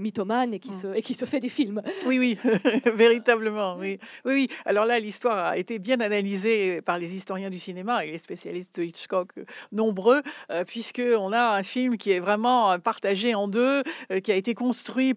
[0.00, 0.76] mythomane et qui, mhm.
[0.76, 1.82] se, et qui se fait des films?
[2.06, 2.38] Oui, oui,
[2.94, 3.76] véritablement.
[3.78, 3.98] Oui.
[4.24, 4.48] oui, oui.
[4.64, 8.78] Alors là, l'histoire a été bien analysée par les historiens du cinéma et les spécialistes
[8.78, 9.32] de Hitchcock
[9.70, 10.22] nombreux,
[10.66, 13.82] puisque on a un film qui est vraiment partagé en deux,
[14.22, 14.54] qui a été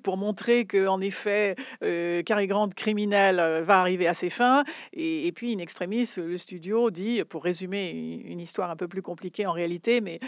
[0.01, 4.63] pour montrer que, en effet, euh, Cary criminel euh, va arriver à ses fins.
[4.93, 7.89] Et, puis, in extremis, le studio dit, pour résumer
[8.25, 10.19] une, histoire un peu plus compliquée en réalité, mais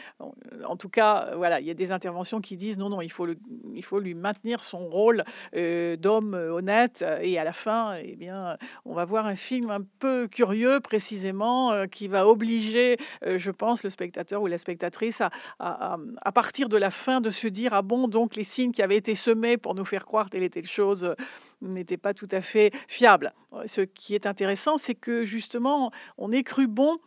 [0.65, 3.25] en, tout cas, voilà, il y a des interventions qui disent non, non, il faut,
[3.25, 3.37] le,
[3.75, 5.23] il faut lui maintenir son rôle
[5.55, 7.05] euh, d'homme honnête.
[7.21, 11.71] Et à la fin, eh bien, on va voir un film un peu curieux, précisément,
[11.71, 16.69] euh, qui va obliger, je pense, le spectateur ou la spectatrice à, à, à, partir
[16.69, 19.15] de la fin de se dire ah bon, donc les signes qui avaient été
[19.57, 21.15] pour nous faire croire telle et telle chose
[21.61, 23.33] n'était pas tout à fait fiable.
[23.65, 26.97] Ce qui est intéressant, c'est que justement, on est cru bon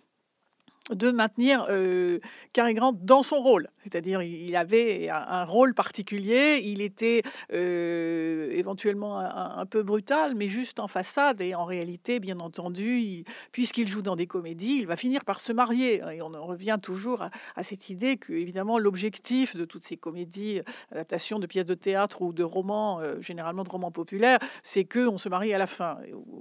[0.91, 2.19] de maintenir euh,
[2.53, 3.69] Cary Grant dans son rôle.
[3.83, 7.23] C'est-à-dire, il avait un, rôle particulier, il était
[7.53, 11.41] euh, éventuellement un, peu brutal, mais juste en façade.
[11.41, 15.53] Et en réalité, bien entendu, puisqu'il joue dans des comédies, il va finir par se
[15.53, 16.03] marier.
[16.13, 17.25] Et on en revient toujours
[17.57, 20.61] à, cette idée que, évidemment, l'objectif de toutes ces comédies,
[20.93, 25.19] adaptations de pièces de théâtre ou de romans, euh, généralement de romans populaires, c'est qu'on
[25.19, 25.99] se marie à la fin.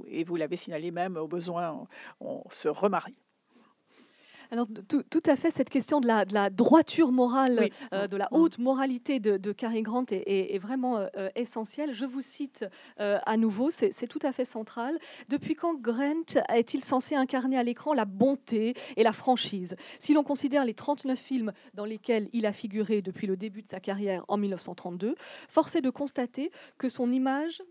[0.07, 1.87] Et vous l'avez signalé même, au besoin,
[2.19, 3.15] on se remarie.
[4.51, 8.25] Alors, tout, à fait, cette question de la, de la droiture morale, euh, de la
[8.31, 8.35] mm.
[8.35, 11.93] haute moralité de, de Cary Grant est, vraiment euh, euh, essentielle.
[11.93, 12.65] Je vous cite
[12.97, 14.97] à nouveau, c'est tout à fait central.
[15.29, 19.75] Depuis quand Grant est-il censé incarner à l'écran la bonté et la franchise?
[19.99, 23.67] Si l'on considère les 39 films dans lesquels il a figuré depuis le début de
[23.67, 25.15] sa carrière en 1932,
[25.47, 27.61] force est de constater que son image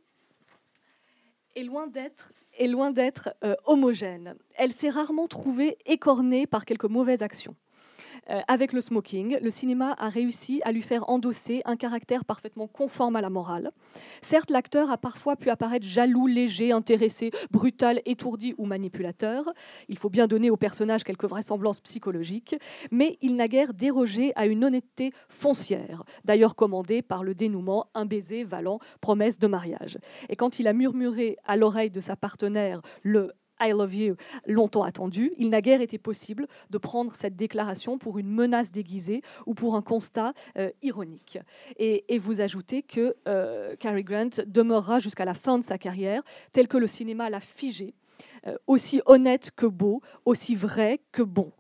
[1.57, 3.31] est loin d'être est loin d'être
[3.65, 4.35] homogène.
[4.55, 7.57] Elle s'est rarement trouvée écornée par quelques mauvaises actions.
[8.31, 12.67] Euh, avec le smoking, le cinéma a réussi à lui faire endosser un caractère parfaitement
[12.67, 13.71] conforme à la morale.
[14.21, 19.51] Certes, l'acteur a parfois pu apparaître jaloux, léger, intéressé, brutal, étourdi ou manipulateur.
[19.89, 22.57] Il faut bien donner au personnage quelques vraisemblances psychologiques,
[22.91, 28.05] mais il n'a guère dérogé à une honnêteté foncière, d'ailleurs commandée par le dénouement un
[28.05, 29.99] baiser valant promesse de mariage.
[30.29, 34.17] Et quand il a murmuré à l'oreille de sa partenaire le I love you,
[34.47, 39.23] longtemps attendu, il n'a guère été possible de prendre cette déclaration pour une menace déguisée
[39.47, 41.39] ou pour un constat euh, ironique.
[41.79, 46.67] Et, vous ajoutez que euh, Cary Grant demeurera jusqu'à la fin de sa carrière tel
[46.67, 47.95] que le cinéma l'a figé,
[48.47, 51.53] euh, aussi honnête que beau, aussi vrai que bon.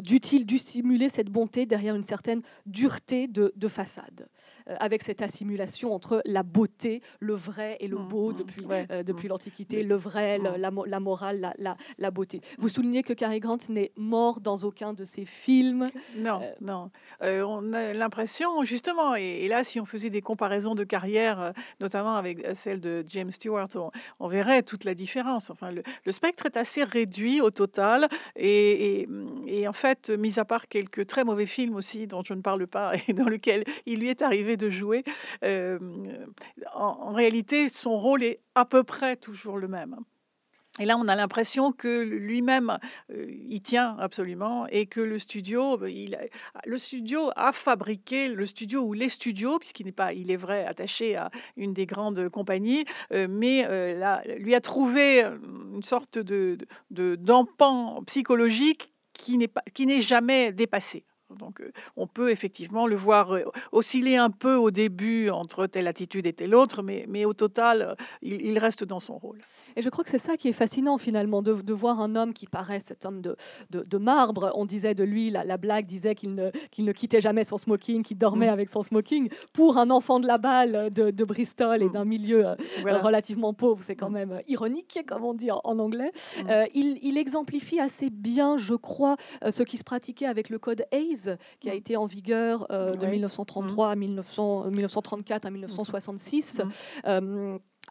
[0.00, 4.28] Dut-il dissimuler cette bonté derrière une certaine dureté de façade?
[4.28, 4.33] euh,
[4.66, 9.02] avec cette assimilation entre la beauté, le vrai et le mmh, beau mmh, depuis, euh,
[9.02, 9.30] depuis mmh.
[9.30, 12.40] l'Antiquité, le vrai, la, la, morale, la, la, beauté.
[12.58, 15.88] Vous soulignez que Cary Grant n'est mort dans aucun de ses films.
[16.16, 16.90] Non, euh, non.
[17.20, 22.44] on a l'impression, justement, et, là, si on faisait des comparaisons de carrière, notamment avec
[22.54, 23.68] celle de James Stewart,
[24.20, 25.50] on, verrait toute la différence.
[25.50, 29.08] Enfin, le, spectre est assez réduit au total, et, et,
[29.46, 32.66] et, en fait, mis à part quelques très mauvais films aussi, dont je ne parle
[32.66, 35.04] pas, et dans lesquels il lui est arrivé de jouer,
[35.42, 35.78] euh,
[36.74, 39.96] en, réalité, son rôle est à peu près toujours le même.
[40.80, 42.78] Et là, on a l'impression que lui-même
[43.12, 46.18] euh, il tient absolument et que le studio, euh, il,
[46.66, 50.66] le studio a fabriqué le studio ou les studios, puisqu'il n'est pas, il est vrai,
[50.66, 53.62] attaché à une des grandes compagnies, mais
[53.94, 56.58] là, lui a trouvé une sorte de
[56.90, 61.04] d'empan psychologique qui n'est pas, qui n'est jamais dépassé.
[61.34, 65.86] Donc euh, on peut effectivement le voir euh, osciller un peu au début entre telle
[65.86, 69.38] attitude et telle autre, mais, mais au total, euh, il, reste dans son rôle.
[69.76, 72.32] Et je crois que c'est ça qui est fascinant finalement, de, de, voir un homme
[72.32, 73.36] qui paraît cet homme de,
[73.70, 74.52] de, marbre.
[74.54, 78.16] On disait de lui, la, blague disait qu'il ne, ne quittait jamais son smoking, qu'il
[78.16, 78.52] dormait mm.
[78.52, 79.28] avec son smoking.
[79.52, 81.92] Pour un enfant de la balle de, Bristol et mm.
[81.92, 82.46] d'un milieu
[82.84, 84.14] relativement pauvre, c'est quand mm.
[84.14, 86.12] même ironique, comme on dit en, anglais.
[86.74, 89.16] il, il, exemplifie assez bien, je crois,
[89.50, 91.23] ce qui se pratiquait avec le code Hayes
[91.60, 91.76] qui a mm.
[91.76, 96.62] été en vigueur euh, de 1933 à 1934 à 1966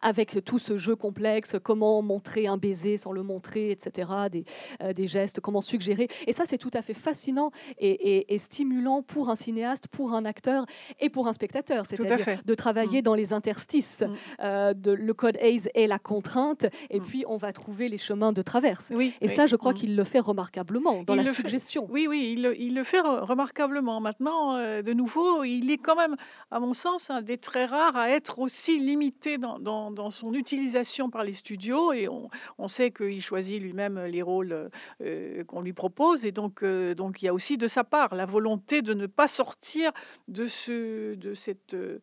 [0.03, 4.43] avec tout ce jeu complexe, comment montrer un baiser sans le montrer, etc., des,
[4.81, 6.07] euh, des gestes, comment suggérer.
[6.27, 10.65] Et ça, c'est tout à fait fascinant et, stimulant pour un cinéaste, pour un acteur
[10.99, 13.03] et pour un spectateur, c'est-à-dire de travailler mm.
[13.03, 14.01] dans les interstices.
[14.01, 14.15] Mm.
[14.43, 17.03] Euh, de, le code Hayes est la contrainte, et mm.
[17.03, 18.91] puis on va trouver les chemins de traverse.
[18.93, 21.87] Oui, et ça, je crois qu'il le fait remarquablement dans la suggestion.
[21.89, 24.01] oui, oui, il, il, le fait remarquablement.
[24.01, 26.15] Maintenant, euh, de nouveau, il est quand même,
[26.51, 30.33] à mon sens, un des très rares à être aussi limité dans, dans dans son
[30.33, 34.69] utilisation par les studios et on, sait qu'il choisit lui-même les rôles
[35.01, 36.25] euh, qu'on lui propose.
[36.25, 39.05] Et donc, euh, donc il y a aussi de sa part la volonté de ne
[39.05, 39.91] pas sortir
[40.27, 41.99] de, ce, de cette euh,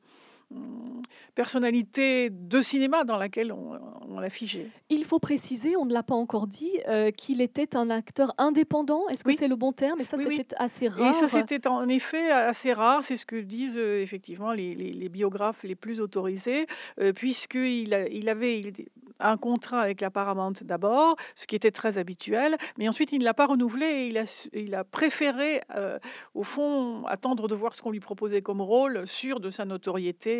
[1.34, 4.68] personnalité de cinéma dans laquelle on, l'a figé.
[4.90, 6.72] Il faut préciser, on ne l'a pas encore dit,
[7.16, 9.08] qu'il était un acteur indépendant.
[9.08, 10.00] Est-ce que c'est le bon terme?
[10.00, 11.08] Et ça, c'était assez rare.
[11.08, 13.02] Et ça, c'était en effet assez rare.
[13.02, 16.66] C'est ce que disent effectivement les, les, biographes les plus autorisés,
[17.14, 18.86] puisqu'il il avait, il était,
[19.20, 23.24] un contrat avec la Paramount d'abord, ce qui était très habituel, mais ensuite il ne
[23.24, 25.98] l'a pas renouvelé et il a, il a préféré, euh,
[26.34, 30.39] au fond, attendre de voir ce qu'on lui proposait comme rôle, sûr de sa notoriété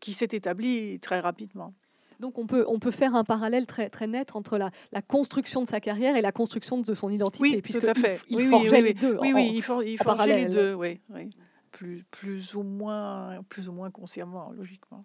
[0.00, 1.74] s'est établie très rapidement.
[2.20, 5.62] Donc on peut, on peut faire un parallèle très, très net entre la, la construction
[5.62, 7.42] de sa carrière et la construction de son identité.
[7.42, 8.20] Oui, tout à fait.
[8.28, 9.18] Il, forgeait les deux.
[9.20, 11.00] Oui, oui, il, for, il forgeait les deux, oui.
[11.10, 11.30] oui.
[11.72, 15.04] Plus, plus, ou moins, plus ou moins consciemment, logiquement.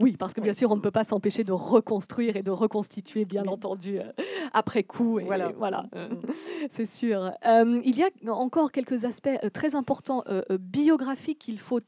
[0.00, 3.24] Oui, parce que bien sûr, on ne peut pas s'empêcher de reconstruire et de reconstituer,
[3.24, 4.12] bien entendu, euh,
[4.52, 5.18] après coup.
[5.18, 5.86] Et, voilà, voilà.
[5.94, 6.22] Mm, mm.
[6.70, 7.32] c'est sûr.
[7.46, 10.24] Euh, il y a encore quelques aspects euh, très importants
[10.58, 11.80] biographiques qu'il faut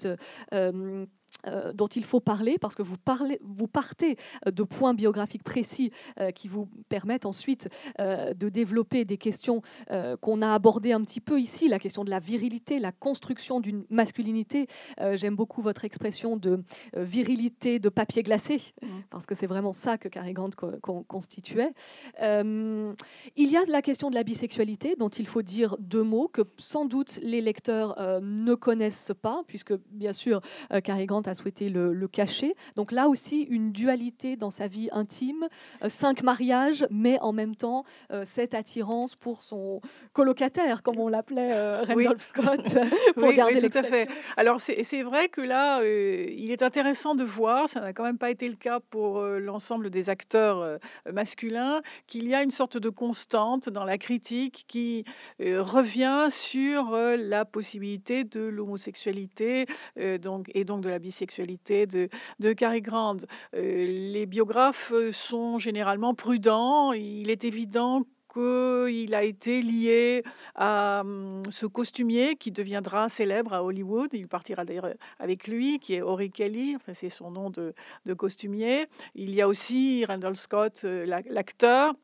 [1.46, 5.44] euh, dont il faut parler parce que vous, parlez, vous partez euh, de points biographiques
[5.44, 9.62] précis euh, qui vous permettent ensuite de développer des questions
[10.20, 13.84] qu'on a abordées un petit peu ici, la question de la virilité, la construction d'une
[13.90, 14.66] masculinité.
[15.14, 16.62] J'aime beaucoup votre expression de
[16.96, 18.86] virilité de papier glacé mmh.
[19.10, 20.50] parce que c'est vraiment ça que Cary Grant
[21.06, 21.72] constituait.
[22.20, 22.94] il
[23.36, 26.84] y a la question de la bisexualité dont il faut dire deux mots que sans
[26.84, 30.40] doute les lecteurs ne connaissent pas puisque bien sûr
[30.82, 32.54] Cary Grant a souhaité le, cacher.
[32.74, 35.46] Donc là aussi, une dualité dans sa vie intime,
[35.88, 37.84] cinq mariages, mais en même temps,
[38.24, 39.82] cette attirance pour son
[40.14, 42.78] colocataire, comme on l'appelait Randolph Scott,
[43.14, 44.08] pour garder tout à fait.
[44.38, 48.30] Alors c'est vrai que là, il est intéressant de voir, ça n'a quand même pas
[48.30, 50.78] été le cas pour l'ensemble des acteurs
[51.12, 55.04] masculins, qu'il y a une sorte de constante dans la critique qui
[55.40, 59.66] revient sur la possibilité de l'homosexualité
[60.22, 63.16] donc, et donc de la bisexualité de, de Cary Grant.
[63.52, 66.92] les biographes sont généralement prudents.
[66.92, 70.22] Il est évident qu'il a été lié
[70.54, 74.10] à hum, ce costumier qui deviendra célèbre à Hollywood.
[74.12, 77.74] Il partira d'ailleurs avec lui, qui est Ori Kelly, enfin, c'est son nom de,
[78.06, 78.86] de, costumier.
[79.14, 81.94] Il y a aussi Randall Scott, l'acteur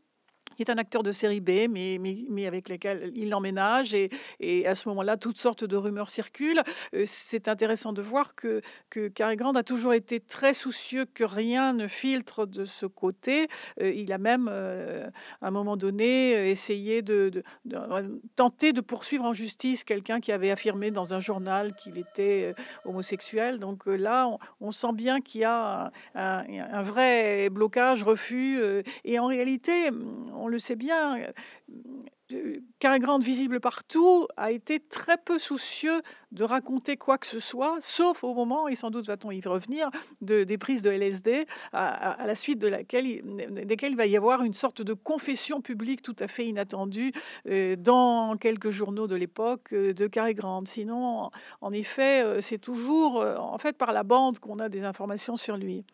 [0.57, 3.94] qui est un acteur de série B, mais, mais, avec lequel il emménage.
[3.94, 6.62] Et, et à ce moment-là, toutes sortes de rumeurs circulent.
[6.94, 11.24] Euh, c'est intéressant de voir que, que Cary Grant a toujours été très soucieux que
[11.24, 13.48] rien ne filtre de ce côté.
[13.80, 15.09] Euh, il a même, euh,
[15.40, 17.42] à un moment donné, essayé de,
[18.37, 22.54] tenter de poursuivre en justice quelqu'un qui avait affirmé dans un journal qu'il était
[22.85, 23.59] homosexuel.
[23.59, 24.28] Donc là,
[24.61, 28.61] on, sent bien qu'il y a un, vrai blocage, refus.
[29.04, 29.90] et en réalité,
[30.37, 31.16] on le sait bien,
[32.33, 37.38] euh, Cary Grant, visible partout, a été très peu soucieux de raconter quoi que ce
[37.38, 41.47] soit, sauf au moment, et sans doute va-t-on y revenir, de, des prises de LSD,
[41.73, 43.20] à, la suite de laquelle,
[43.66, 47.12] desquelles il va y avoir une sorte de confession publique tout à fait inattendue
[47.49, 50.64] euh, dans quelques journaux de l'époque euh, de Cary Grant.
[50.64, 55.57] Sinon, en effet, c'est toujours en fait par la bande qu'on a des informations sur
[55.57, 55.85] lui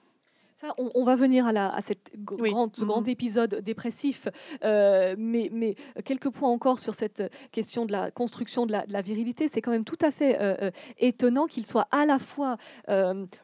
[0.78, 3.08] on, va venir à, la, cette grande, ce grand mhm.
[3.08, 4.28] épisode dépressif,
[4.64, 9.48] euh, mais, mais, quelques points encore sur cette question de la construction de la, virilité.
[9.48, 12.56] C'est quand même tout à fait euh, euh, étonnant qu'il soit à la fois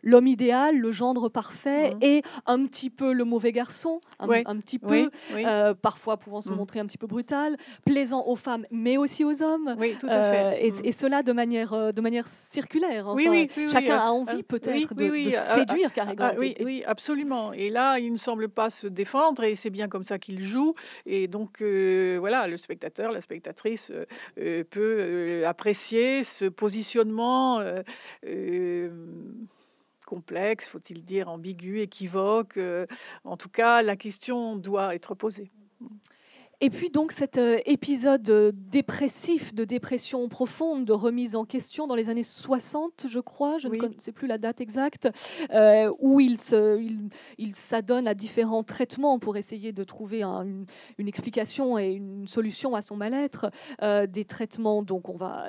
[0.03, 1.99] l'homme idéal, le gendre parfait, mhm.
[2.03, 5.11] et un petit peu le mauvais garçon, un, petit peu,
[5.81, 6.57] parfois pouvant se mhm.
[6.57, 9.75] montrer un petit peu brutal, plaisant aux femmes, mais aussi aux hommes.
[9.79, 10.67] Oui, tout à fait.
[10.67, 13.15] Et, cela de manière, de manière circulaire.
[13.71, 16.33] chacun a envie peut-être de, de, séduire Cary Grant.
[16.39, 17.53] oui, oui, absolument Absolument.
[17.53, 20.75] Et là, il ne semble pas se défendre et c'est bien comme ça qu'il joue.
[21.07, 24.07] Et donc, euh, voilà, le spectateur, la spectatrice euh,
[24.41, 27.61] euh, peut apprécier ce positionnement
[30.05, 32.59] complexe, faut-il dire, ambigu, équivoque.
[33.23, 35.53] en tout cas, la question doit être posée.
[36.63, 41.87] Et puis donc cet euh, épisode euh, dépressif, de dépression profonde, de remise en question
[41.87, 45.09] dans les années 60, je crois, je ne sais plus la date exacte,
[45.53, 46.83] euh, où il, se,
[47.37, 50.67] il, s'adonne à différents traitements pour essayer de trouver une,
[50.99, 53.51] explication et une solution à son mal-être.
[54.09, 55.47] des traitements, donc on va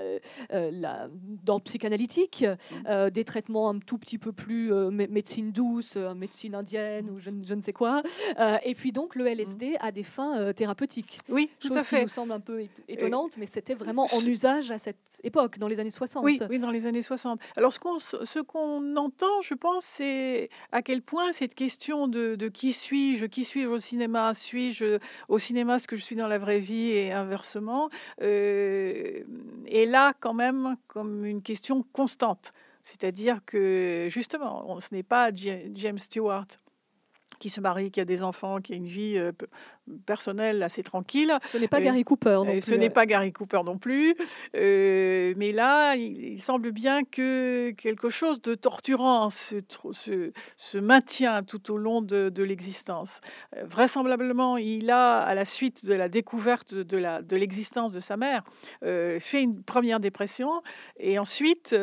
[0.52, 1.10] la,
[1.44, 3.10] dans psychanalytique, mmh.
[3.10, 7.62] des traitements un tout petit peu plus médecine douce, médecine indienne ou je, je ne
[7.62, 8.04] sais quoi.
[8.64, 9.78] et puis donc le LSD mmh.
[9.80, 10.97] à des fins thérapeutiques.
[11.30, 11.98] Oui, tout à fait.
[11.98, 15.68] Qui nous semble un peu étonnante, mais c'était vraiment en usage à cette époque, dans
[15.68, 16.24] les années 60.
[16.24, 17.40] Oui, oui dans les années 60.
[17.56, 22.36] Alors, ce qu'on, ce qu'on entend, je pense, c'est à quel point cette question de,
[22.36, 26.28] de qui suis-je, qui suis-je au cinéma, suis-je au cinéma ce que je suis dans
[26.28, 27.90] la vraie vie et inversement,
[28.22, 29.24] euh,
[29.68, 32.54] est là quand même comme une question constante.
[32.84, 36.48] C'est-à-dire que justement, ce n'est pas James Stewart
[37.40, 39.32] qui se marie, qui a des enfants, qui a une vie euh,
[40.06, 41.34] personnelle assez tranquille.
[41.48, 44.16] Ce n'est pas Gary Cooper non Ce n'est pas Gary Cooper non plus.
[44.56, 49.56] Euh, mais là, il, semble bien que quelque chose de torturant se,
[49.92, 53.22] se, maintient tout au long de, l'existence.
[53.56, 58.18] Euh, vraisemblablement, il a, à la suite de la découverte de l'existence de, de, sa
[58.18, 58.44] mère,
[58.82, 60.62] fait une première dépression.
[61.00, 61.76] Et ensuite,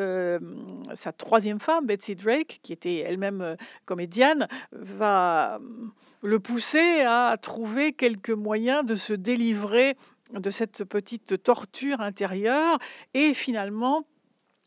[0.94, 5.43] sa troisième femme, Betsy Drake, qui était elle-même comédienne, va
[6.22, 9.96] le pousser à trouver quelques moyens de se délivrer
[10.32, 12.78] de cette petite torture intérieure
[13.12, 14.06] et finalement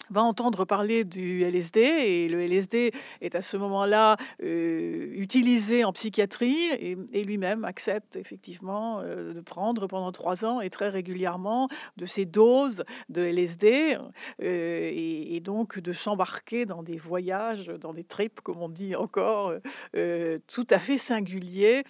[0.09, 2.91] va entendre parler du LSD et le LSD
[3.21, 9.87] est à ce moment-là euh, utilisé en psychiatrie et, lui-même accepte effectivement euh, de prendre
[9.87, 11.67] pendant trois ans et très régulièrement
[11.97, 13.97] de ces doses de LSD
[14.41, 19.53] euh, et, donc de s'embarquer dans des voyages, dans des trips comme on dit encore,
[19.93, 21.83] tout à fait singuliers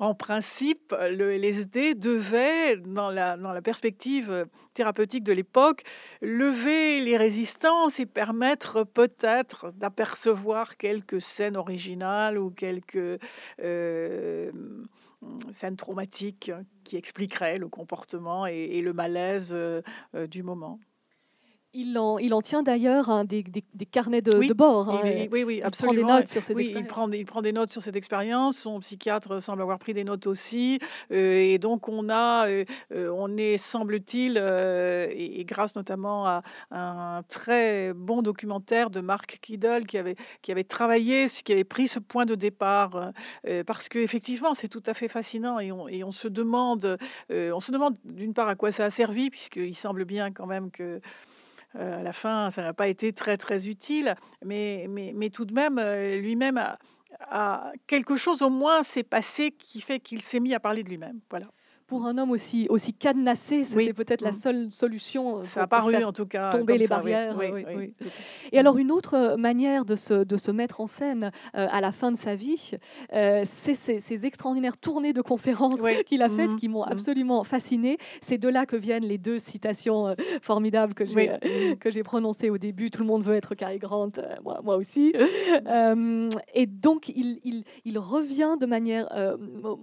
[0.00, 5.82] en principe, le LSD devait, dans la, perspective thérapeutique de l'époque,
[6.22, 13.20] lever les résistances et permettre peut-être d'apercevoir quelques scènes originales ou quelques
[13.62, 14.50] euh,
[15.52, 16.50] scènes traumatiques
[16.82, 19.82] qui expliqueraient le comportement et, le malaise euh,
[20.28, 20.80] du moment.
[21.72, 24.88] Il en, il en tient d'ailleurs hein, des, des, carnets de, bord.
[24.88, 25.92] Hein, oui, oui, absolument.
[25.92, 27.94] Il prend des notes sur ses oui, il prend, il prend des notes sur cette
[27.94, 28.58] expérience.
[28.58, 30.80] Son psychiatre semble avoir pris des notes aussi.
[31.12, 36.42] Euh, et donc, on a, euh, euh, on est, semble-t-il, et, grâce notamment à,
[36.72, 41.86] un très bon documentaire de Mark Kiddle qui avait, qui avait travaillé, qui avait pris
[41.86, 43.12] ce point de départ.
[43.64, 46.98] parce qu'effectivement, c'est tout à fait fascinant et on, et on se demande,
[47.30, 50.72] on se demande d'une part à quoi ça a servi, puisqu'il semble bien quand même
[50.72, 51.00] que
[51.78, 54.14] à la fin, ça n'a pas été très très utile,
[54.44, 56.78] mais, mais, mais tout de même, euh, lui-même a,
[57.20, 60.88] a, quelque chose au moins s'est passé qui fait qu'il s'est mis à parler de
[60.88, 61.20] lui-même.
[61.30, 61.46] Voilà
[61.90, 64.34] pour un homme aussi, aussi cadenassé, c'était peut-être la mm.
[64.34, 65.40] seule solution.
[65.40, 66.50] Euh, ça a paru en tout cas.
[66.50, 67.36] Tomber les barrières.
[68.52, 71.80] Et alors une autre euh, manière de se, de se mettre en scène euh, à
[71.80, 72.70] la fin de sa vie,
[73.10, 76.56] c'est ces, extraordinaires tournées de conférences qu'il a faites mm.
[76.58, 76.92] qui m'ont mm.
[76.92, 77.98] absolument fasciné.
[78.22, 81.32] C'est de là que viennent les deux citations formidables que j'ai
[81.80, 82.92] que j'ai prononcées au début.
[82.92, 84.12] Tout le monde veut être Cary Grant,
[84.44, 85.12] moi, moi aussi.
[86.54, 89.08] et donc il, il, il, revient de manière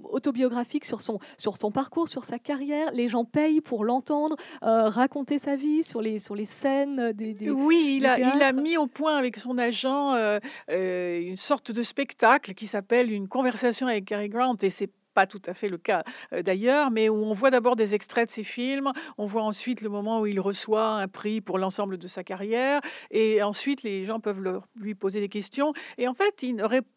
[0.06, 2.92] autobiographique sur son, sur son parcours sur sa carrière.
[2.94, 7.34] Les gens payent pour l'entendre euh, raconter sa vie sur les, sur les scènes des,
[7.34, 10.40] des Oui, il, a, il a mis au point avec son agent euh,
[10.72, 14.56] euh, une sorte de spectacle qui s'appelle Une conversation avec Cary Grant.
[14.62, 16.04] Et c'est pas tout à fait le cas
[16.44, 19.90] d'ailleurs, mais où on voit d'abord des extraits de ses films, on voit ensuite le
[19.90, 24.20] moment où il reçoit un prix pour l'ensemble de sa carrière, et ensuite les gens
[24.20, 25.74] peuvent leur, lui poser des questions.
[25.98, 26.88] Et en fait, il ne répond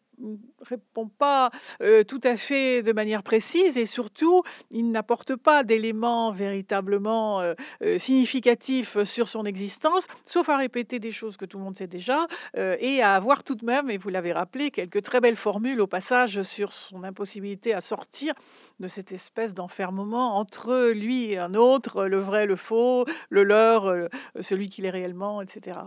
[0.61, 1.51] répond pas
[1.81, 7.53] euh, tout à fait de manière précise et surtout, il n'apporte pas d'éléments véritablement euh,
[7.83, 11.87] euh, significatifs sur son existence, sauf à répéter des choses que tout le monde sait
[11.87, 15.79] déjà et à avoir tout de même, et vous l'avez rappelé, quelques très belles formules
[15.81, 18.33] au passage sur son impossibilité à sortir
[18.79, 24.09] de cette espèce d'enfermement entre lui et un autre, le vrai, le faux, le leur,
[24.39, 25.79] celui qu'il est réellement, etc.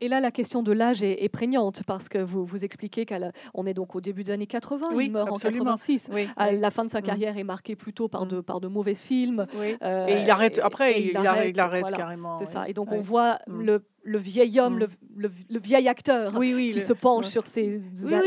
[0.00, 3.74] Et là, la question de l'âge est, prégnante parce que vous, vous expliquez qu'on est
[3.74, 6.10] donc au début des années 80, il meurt en 86.
[6.36, 7.02] La fin de sa mm.
[7.02, 8.28] carrière est marquée plutôt par, mm.
[8.28, 9.46] de, par de mauvais films.
[9.82, 12.36] Euh, et il arrête, après, il, arrête, carrément.
[12.36, 12.68] C'est ça.
[12.68, 13.62] Et donc, on voit mm.
[13.62, 14.88] le le vieil homme, mm.
[15.16, 17.80] le, le, vieil acteur qui se penche sur ses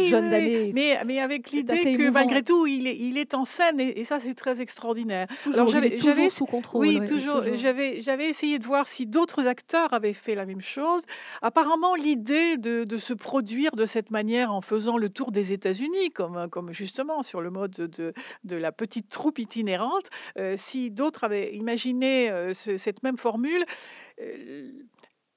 [0.09, 0.71] jeunes années.
[0.73, 4.19] Mais, mais avec l'idée que malgré tout, il est, il est en scène et, ça,
[4.19, 5.27] c'est très extraordinaire.
[5.53, 6.81] Alors, j'avais, toujours sous contrôle.
[6.81, 7.41] Oui, toujours.
[7.55, 11.03] J'avais, j'avais essayé de voir si d'autres acteurs avaient fait la même chose.
[11.41, 16.11] Apparemment, l'idée de, de, se produire de cette manière en faisant le tour des États-Unis,
[16.11, 18.13] comme, comme justement sur le mode de,
[18.43, 23.65] de la petite troupe itinérante, euh, si d'autres avaient imaginé euh, cette même formule,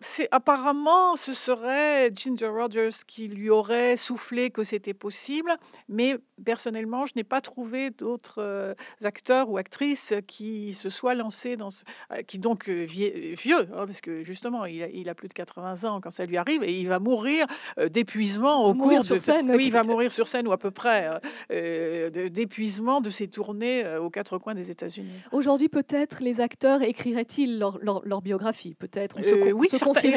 [0.00, 5.56] c'est apparemment ce serait Ginger Rogers qui lui aurait soufflé que c'était possible,
[5.88, 8.74] mais personnellement, je n'ai pas trouvé d'autres euh,
[9.04, 13.86] acteurs ou actrices qui se soient lancés dans ce, euh, qui donc euh, vieux, hein,
[13.86, 16.86] parce que justement, il a, plus de 80 ans quand ça lui arrive et il
[16.86, 17.46] va mourir
[17.90, 19.50] d'épuisement au cours de scène.
[19.50, 21.08] Oui, il va mourir sur scène ou à peu près
[21.50, 25.08] d'épuisement de ses tournées aux quatre coins des États-Unis.
[25.32, 29.16] Aujourd'hui, peut-être les acteurs écriraient-ils leur, leur, biographie, peut-être.
[29.52, 29.68] oui,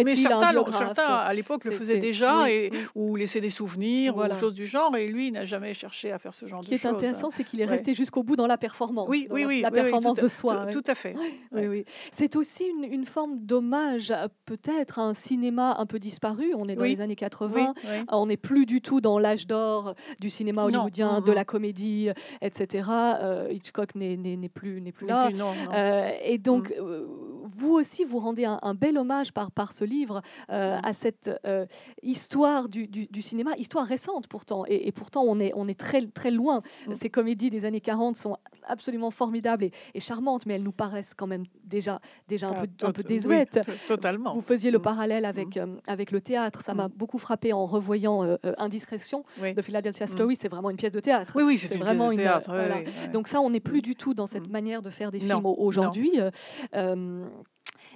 [0.06, 4.66] mais certains, à l'époque le faisaient déjà et, ou laissaient des souvenirs ou choses du
[4.66, 4.96] genre.
[4.98, 6.78] Et lui, il n'a jamais cherché à faire ce genre de choses.
[6.78, 9.08] Ce qui est intéressant, c'est qu'il est resté jusqu'au bout dans la performance.
[9.10, 9.62] Oui, oui, oui.
[9.62, 10.68] La performance de soi.
[10.72, 11.16] Tout, à fait.
[11.52, 14.14] Oui, C'est aussi une, forme d'hommage,
[14.46, 16.54] peut-être, à un cinéma un peu disparu.
[16.56, 17.74] On est dans les années 80.
[18.12, 22.10] On n'est plus du tout dans l'âge d'or du cinéma hollywoodien, de la comédie,
[22.42, 22.90] etc.
[22.90, 25.30] Euh, Hitchcock n'est plus, plus là.
[25.74, 26.74] Euh, et donc, mm.
[26.80, 27.08] euh,
[27.44, 31.30] vous aussi, vous rendez un, un, bel hommage par, par ce livre euh, à cette
[31.46, 31.66] euh,
[32.02, 36.32] histoire du, du, cinéma, histoire récente pourtant, et, pourtant on est, on est très, très
[36.32, 36.62] loin.
[36.88, 36.94] Mm.
[36.96, 38.38] Ces comédies des années 40 sont
[38.68, 42.88] absolument formidables et, charmantes, mais elles nous paraissent quand même déjà, déjà un, ah, peu,
[42.88, 43.60] un peu désuètes.
[43.88, 44.34] totalement.
[44.34, 44.84] Vous faisiez le mm.
[44.84, 45.60] parallèle avec, mm.
[45.60, 50.50] euh, avec le théâtre, ça m'a beaucoup frappé en revoyant Indiscrétion de Philadelphia Story, c'est
[50.50, 51.34] vraiment une pièce de théâtre.
[51.36, 52.52] Oui, oui, c'est vraiment pièce de théâtre.
[53.12, 56.12] Donc ça, on n'est plus du tout dans cette manière de faire des films aujourd'hui.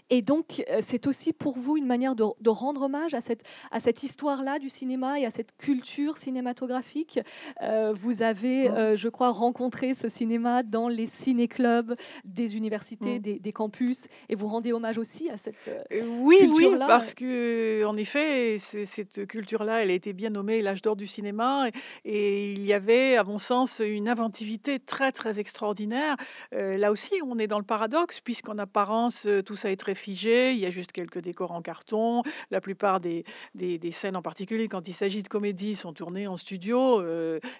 [0.10, 3.80] Et donc, euh, c'est aussi pour vous une manière de, rendre hommage à cette, à
[3.80, 7.20] cette histoire-là du cinéma et à cette culture cinématographique.
[7.62, 13.54] Euh, vous avez, euh, je crois, rencontré ce cinéma dans les ciné-clubs des universités, des,
[13.54, 15.72] campus, et vous rendez hommage aussi à cette
[16.20, 16.86] oui, culture-là.
[16.86, 21.08] Oui, parce que, en effet, cette culture-là, elle a été bien nommée l'âge d'or du
[21.08, 21.70] cinéma,
[22.04, 26.16] et, il y avait, à mon sens, une inventivité très, très extraordinaire.
[26.52, 30.52] là aussi, on est dans le paradoxe, puisqu'en apparence, tout ça est très figé.
[30.52, 32.24] Il y a juste quelques décors en carton.
[32.52, 36.38] La plupart des, des, scènes, en particulier quand il s'agit de comédie, sont tournées en
[36.38, 37.04] studio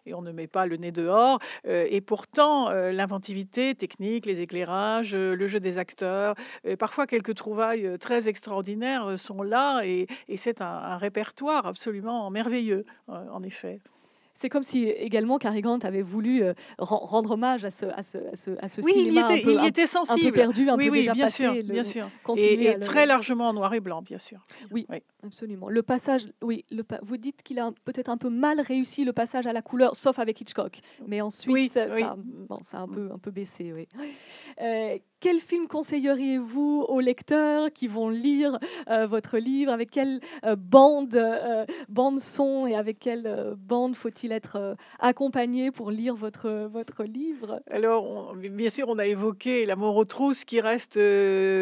[0.06, 1.40] et on ne met pas le nez dehors.
[1.66, 6.36] et pourtant, l'inventivité technique, les éclairages, le jeu des acteurs,
[6.80, 13.80] parfois quelques trouvailles très extraordinaires sont là et, c'est un répertoire absolument merveilleux, en effet.
[14.38, 18.18] C'est comme si également Cary Grant avait voulu euh, rendre hommage à ce, à ce,
[18.62, 20.28] à ce, oui, cinéma il était, un peu, il était sensible.
[20.28, 22.10] Un peu perdu, un oui, peu oui, déjà bien passé, sûr, le, bien sûr.
[22.36, 24.44] Et, et très largement en noir et blanc, bien sûr.
[24.72, 24.98] Oui, oui.
[25.24, 25.70] absolument.
[25.70, 29.48] Le passage, oui, le, vous dites qu'il a peut-être un peu mal réussi le passage
[29.48, 30.80] à la couleur, sauf avec Hitchcock.
[31.08, 33.72] Mais ensuite, ça, bon, ça a un peu, un peu baissé.
[33.74, 33.88] Oui.
[34.62, 38.60] Euh, quel film conseilleriez-vous aux lecteurs qui vont lire
[38.90, 39.72] euh, votre livre?
[39.72, 45.92] Avec quelle euh, bande, euh, bande son et avec quelle bande faut-il être accompagné pour
[45.92, 47.62] lire votre, votre livre?
[47.70, 51.00] Alors, bien sûr, on a évoqué L'amour aux trousses qui reste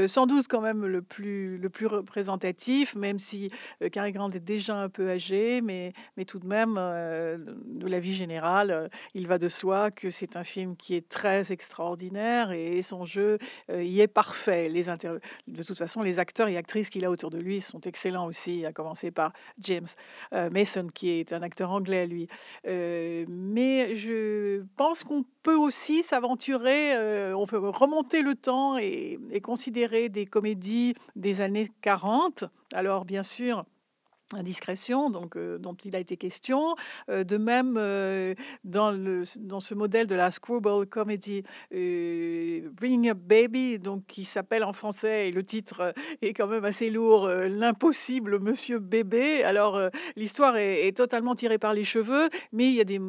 [0.07, 3.49] sans doute quand même le plus, le plus représentatif, même si
[3.91, 8.13] Cary Grant est déjà un peu âgé, mais, mais tout de même, de la vie
[8.13, 13.05] générale, il va de soi que c'est un film qui est très extraordinaire et son
[13.05, 13.37] jeu
[13.69, 14.69] euh, il est parfait.
[14.69, 18.25] Les De toute façon, les acteurs et actrices qu'il a autour de lui sont excellents
[18.25, 19.87] aussi, à commencer par James
[20.33, 22.27] euh, Mason, qui est un acteur anglais, lui.
[22.67, 29.41] Euh, mais je pense qu'on peut aussi s'aventurer, on peut remonter le temps et, et
[29.41, 32.45] considérer des comédies des années 40.
[32.73, 33.65] Alors, bien sûr,
[34.35, 36.75] indiscrétion donc, euh, dont il a été question.
[37.09, 43.17] Euh, de même, euh, dans, le, dans ce modèle de la screwball comedy, Bringing Up
[43.17, 48.39] Baby, donc, qui s'appelle en français, et le titre est quand même assez lourd, L'impossible
[48.39, 49.43] Monsieur Bébé.
[49.43, 49.79] Alors,
[50.15, 52.99] l'histoire est, totalement tirée par les cheveux, mais il y a des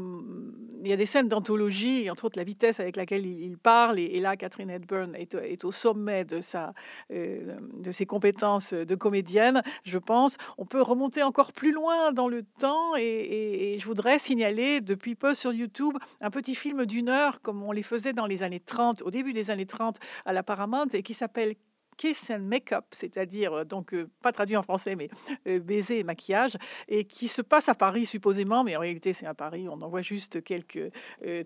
[0.82, 3.98] il y a des scènes d'anthologie, entre autres la vitesse avec laquelle il, parle.
[3.98, 6.74] Et, là, Catherine Hepburn est, est, au sommet de, sa,
[7.08, 10.36] de ses compétences de comédienne, je pense.
[10.58, 12.96] On peut remonter encore plus loin dans le temps.
[12.96, 17.72] Et, je voudrais signaler depuis peu sur YouTube un petit film d'une heure, comme on
[17.72, 21.02] les faisait dans les années 30, au début des années 30 à la Paramount, et
[21.02, 21.54] qui s'appelle
[21.96, 25.08] Kiss and Makeup, c'est-à-dire euh, donc euh, pas traduit en français, mais
[25.46, 26.56] euh, baiser et maquillage,
[26.88, 29.88] et qui se passe à Paris supposément, mais en réalité c'est à Paris, on en
[29.88, 30.90] voit juste quelques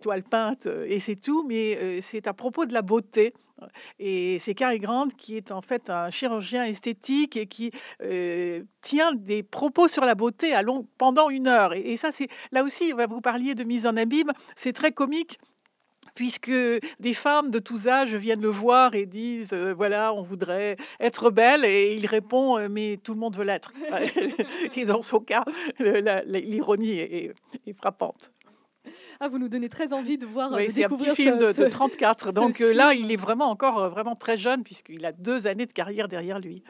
[0.01, 3.33] toiles peintes et c'est tout, mais c'est à propos de la beauté.
[3.99, 7.73] Et c'est Cary Grant qui est en fait un chirurgien esthétique et qui
[8.81, 10.55] tient des propos sur la beauté
[10.97, 11.75] pendant une heure.
[11.75, 15.39] Et, et ça, c'est là aussi, vous parliez de mise en abîme, c'est très comique
[16.19, 20.77] puisque des femmes de tous âges viennent le voir et disent euh, voilà, on voudrait
[20.99, 23.73] être belle, et il répond euh, mais tout le monde veut l'être.
[24.75, 25.45] et dans son cas,
[25.79, 27.33] l'ironie est,
[27.77, 28.33] frappante.
[29.21, 30.51] Ah, vous nous donnez très envie de voir.
[30.53, 32.33] Oui, c'est un petit film de, 34.
[32.33, 35.73] Donc euh, là, il est vraiment encore vraiment très jeune puisqu'il a deux années de
[35.73, 36.65] carrière derrière lui.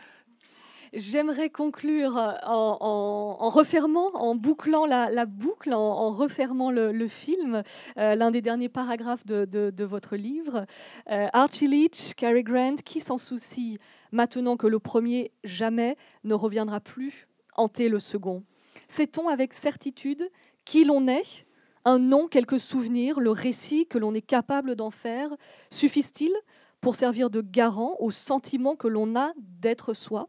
[0.93, 7.62] J'aimerais conclure euh, en, refermant, en bouclant la, boucle, en, refermant le, film,
[7.99, 10.66] euh, l'un des derniers paragraphes de, votre livre.
[11.11, 13.78] Euh, Archie Leach, Cary Grant, qui s'en soucie
[14.12, 18.43] maintenant que le premier jamais ne reviendra plus hanter le second.
[18.86, 20.30] Sait-on avec certitude
[20.64, 21.45] qui l'on est?
[21.84, 25.30] Un nom, quelques souvenirs, le récit que l'on est capable d'en faire,
[25.70, 26.34] suffisent-ils
[26.80, 30.28] pour servir de garant au sentiment que l'on a d'être soi?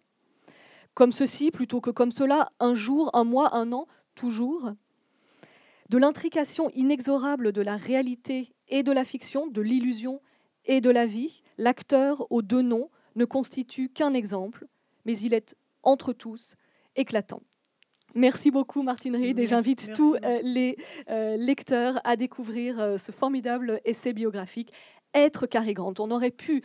[0.94, 4.72] Comme ceci plutôt que comme cela, un jour, un mois, un an, toujours
[5.90, 10.22] De l'intrication inexorable de la réalité et de la fiction, de l'illusion
[10.66, 14.68] et de la vie, l'acteur aux deux noms ne constitue qu'un exemple,
[15.06, 16.56] mais il est entre tous
[16.96, 17.42] éclatant.
[18.16, 20.78] Merci beaucoup Martine Reed et j'invite tous euh, les
[21.10, 24.74] euh, lecteurs à découvrir euh, ce formidable essai biographique
[25.14, 25.94] Être Cary Grant.
[26.00, 26.64] On aurait pu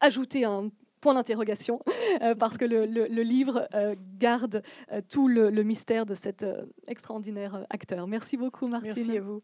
[0.00, 0.70] ajouter un
[1.04, 1.80] point d'interrogation,
[2.22, 6.46] euh, parce que le, livre euh, garde euh, tout le, mystère de cet
[6.88, 8.06] extraordinaire acteur.
[8.06, 8.92] Merci beaucoup, Martine.
[8.96, 9.42] Merci vous.